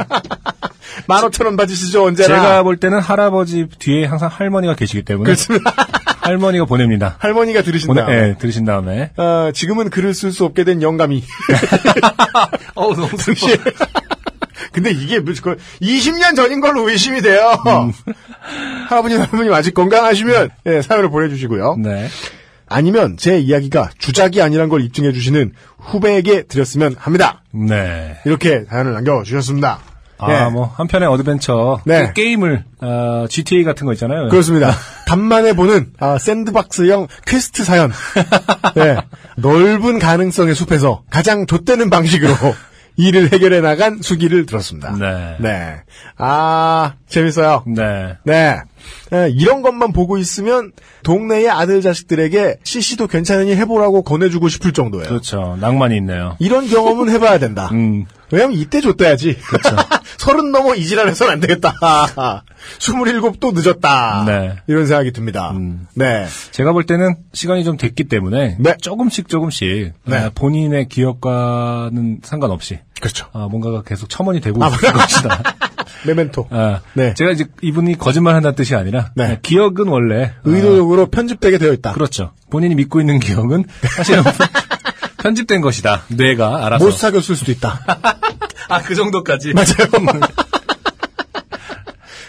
[1.07, 2.29] 만 오천 원 받으시죠 언제나.
[2.29, 5.73] 제가 볼 때는 할아버지 뒤에 항상 할머니가 계시기 때문에 그렇습니다.
[6.23, 7.17] 할머니가 보냅니다.
[7.19, 8.07] 할머니가 들으신다.
[8.07, 9.11] 보내, 네, 들으신 다음에.
[9.17, 11.23] 어, 지금은 글을 쓸 수 없게 된 영감이.
[12.75, 13.57] 어우, 너무 당시에.
[14.73, 17.53] 근데 이게 무슨 20년 전인 걸로 의심이 돼요.
[17.67, 17.93] 음.
[18.89, 21.77] 할아버님, 할머님 아직 건강하시면 예, 사연을 보내주시고요.
[21.79, 22.09] 네.
[22.69, 27.43] 아니면 제 이야기가 주작이 아니란 걸 입증해 주시는 후배에게 드렸으면 합니다.
[27.53, 28.17] 네.
[28.25, 29.81] 이렇게 사연을 남겨주셨습니다.
[30.23, 31.81] 아, 예, 뭐, 한편의 adventure.
[31.85, 32.09] 네.
[32.09, 34.29] 그 게임을, 어, GTA 같은 거 있잖아요.
[34.29, 34.73] 그렇습니다.
[35.07, 37.93] 간만에 보는 아, sandbox형 quest 사연.
[38.77, 38.97] 네,
[39.37, 42.35] 넓은 가능성의 숲에서 가장 좆되는 방식으로
[42.97, 44.95] 일을 해결해 나간 수기를 들었습니다.
[44.99, 45.37] 네.
[45.41, 45.77] 네.
[46.19, 47.65] 아, 재밌어요.
[47.67, 48.17] 네.
[48.25, 48.59] 네.
[49.15, 55.07] 예, 이런 것만 보고 있으면 동네의 아들 자식들에게 CC도 괜찮으니 해보라고 권해주고 싶을 정도예요.
[55.07, 55.57] 그렇죠.
[55.61, 56.37] 낭만이 있네요.
[56.39, 57.69] 이런 경험은 해봐야 된다.
[57.73, 58.07] 음.
[58.33, 59.37] 왜냐면 이때 줬대야지.
[59.37, 59.77] 그렇죠.
[60.19, 61.75] 서른 넘어 이지랄해서는 안 되겠다.
[62.79, 64.25] 스물일곱 또 늦었다.
[64.27, 64.57] 네.
[64.67, 65.51] 이런 생각이 듭니다.
[65.53, 65.87] 음.
[65.95, 66.27] 네.
[66.51, 68.77] 제가 볼 때는 시간이 좀 됐기 때문에 네.
[68.81, 70.17] 조금씩 조금씩 네.
[70.17, 73.27] 아, 본인의 기억과는 상관없이 그렇죠.
[73.33, 75.43] 아, 뭔가가 계속 첨언이 되고 아, 있을 것이다.
[76.07, 76.49] 메멘토.
[76.51, 77.15] 아, 네.
[77.15, 79.39] 제가 이제 이분이 거짓말 한다는 뜻이 아니라 네.
[79.43, 81.91] 기억은 원래 의도적으로 편집되게 되어 있다.
[81.91, 82.33] 아, 그렇죠.
[82.51, 83.65] 본인이 믿고 있는 기억은
[83.97, 84.23] 사실은
[85.23, 86.03] 편집된 것이다.
[86.09, 86.85] 뇌가 알아서.
[86.85, 87.81] 못 사귀었을 수도 있다.
[88.69, 89.53] 아, 그 정도까지.
[89.55, 89.89] 맞아요.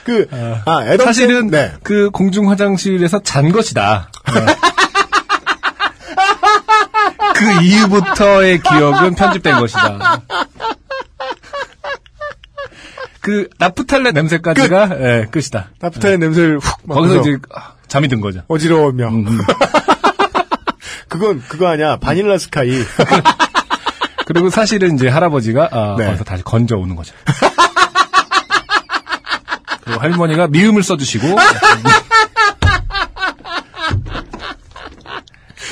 [0.04, 0.28] 그,
[0.66, 1.74] 아, 애덤 사실은 네.
[1.82, 4.10] 그 공중 화장실에서 잔 것이다.
[4.34, 4.46] 네.
[7.36, 10.22] 그 이후부터의 기억은 편집된 것이다.
[13.22, 15.70] 그 나프탈렌 냄새까지가 예, 끝이다.
[15.80, 18.42] 나프타의 냄새를 훅 거기서 이제 아, 잠이 든 거죠.
[18.50, 19.08] 어지러우며.
[19.08, 19.40] 음,
[21.08, 21.96] 그건 그거 아니야.
[21.98, 22.84] 바닐라 스카이.
[24.34, 26.06] 그리고 사실은 이제 할아버지가 아, 네.
[26.08, 27.14] 거기서 다시 건져 오는 거죠.
[29.84, 31.28] 그리고 할머니가 미음을 쒀주시고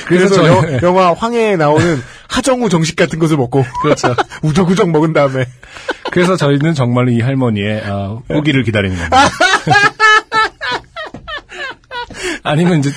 [0.06, 4.14] 그래서, 저희- 여- 영화 황해에 나오는 하정우 정식 같은 것을 먹고 그렇죠.
[4.42, 5.44] 우적우적 먹은 다음에
[6.10, 9.28] 그래서 저희는 정말로 이 할머니의 아, 후기를 기다리는 겁니다.
[12.42, 12.90] 아니면 이제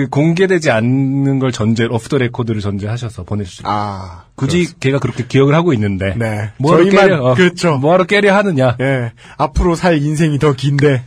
[0.00, 3.64] 그 공개되지 않는 걸 전제 오프 더 레코드를 전제하셔서 있어요.
[3.70, 6.52] 아 굳이 걔가 그렇게 기억을 하고 있는데 네.
[6.56, 7.76] 뭐하러 저희만- 깨려 어, 그렇죠.
[7.76, 11.02] 뭐하러 깨려 하느냐 예 앞으로 살 인생이 더 긴데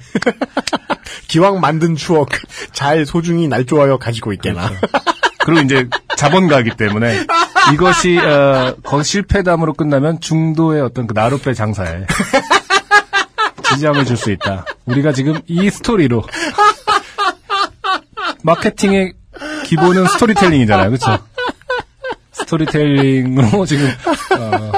[1.27, 2.29] 기왕 만든 추억
[2.71, 4.69] 잘 소중히 날조하여 가지고 있게나
[5.43, 7.25] 그리고 이제 자본가이기 때문에
[7.73, 12.05] 이것이 어, 거기 실패담으로 끝나면 중도의 어떤 그 나룻배 장사에
[13.73, 14.65] 지장을 줄 수 있다.
[14.85, 16.23] 우리가 지금 이 스토리로
[18.43, 19.13] 마케팅의
[19.65, 21.17] 기본은 스토리텔링이잖아요, 그렇죠?
[22.33, 23.87] 스토리텔링으로 지금
[24.37, 24.71] 어,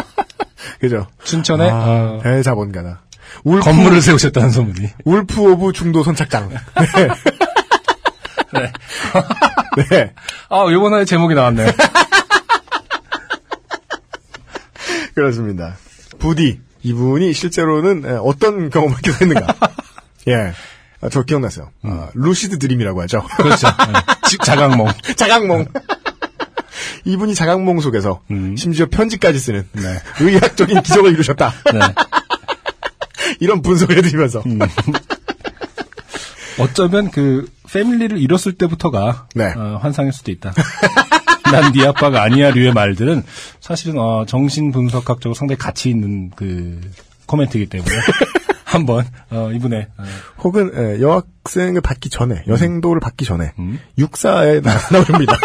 [0.80, 3.02] 그죠 춘천에 아, 어, 대자본가다
[3.44, 4.90] Wolf, 건물을 세우셨다는 소문이.
[5.04, 6.56] Wolf of 중도 선착장 네.
[8.54, 8.72] 네.
[9.90, 10.14] 네.
[10.50, 11.72] 아, 요번에 제목이 나왔네요.
[15.14, 15.76] 그렇습니다
[16.20, 19.48] 부디 이분이 실제로는 에, 어떤 경험을 됐는가
[20.28, 20.54] 예.
[21.02, 21.70] 아, 저 기억났어요.
[21.84, 23.24] 아, lucid dream이라고 하죠.
[23.38, 23.68] 그렇죠.
[23.92, 23.94] 네.
[24.30, 24.88] 집 자각몽.
[25.16, 25.68] 자각몽.
[27.06, 28.56] 이분이 자각몽 속에서 음.
[28.56, 29.82] 심지어 편지까지 쓰는 네.
[30.20, 31.54] 의학적인 기적을 이루셨다.
[31.74, 31.80] 네.
[33.40, 34.60] 이런 분석을 해드리면서 음.
[36.60, 39.54] 어쩌면 그 패밀리를 잃었을 때부터가 네.
[39.56, 40.54] 어, 환상일 수도 있다.
[41.52, 43.24] 난 네 아빠가 아니야류의 말들은
[43.60, 46.82] 사실은 어, 정신 분석학적으로 상당히 가치 있는 그
[47.28, 47.92] 코멘트이기 때문에
[48.76, 50.04] 한번 어, 이분의 어,
[50.44, 53.80] 혹은 에, 여학생을 받기 전에 여생도를 받기 전에 음.
[53.98, 55.38] 육사에 나- 나옵니다.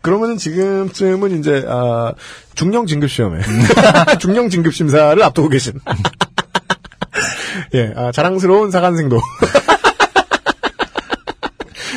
[0.00, 2.12] 그러면은 지금쯤은 이제 아,
[2.54, 3.40] 중령 진급 시험에
[4.18, 5.74] 중령 진급 심사를 앞두고 계신
[7.74, 9.20] 예 아, 자랑스러운 사관생도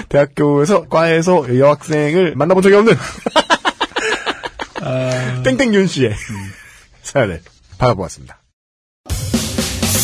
[0.09, 2.95] 대학교에서 과에서 여학생을 만나본 적이 없는
[5.43, 6.13] 땡땡윤 씨의
[7.01, 7.41] 사연을
[7.77, 8.38] 받아보았습니다.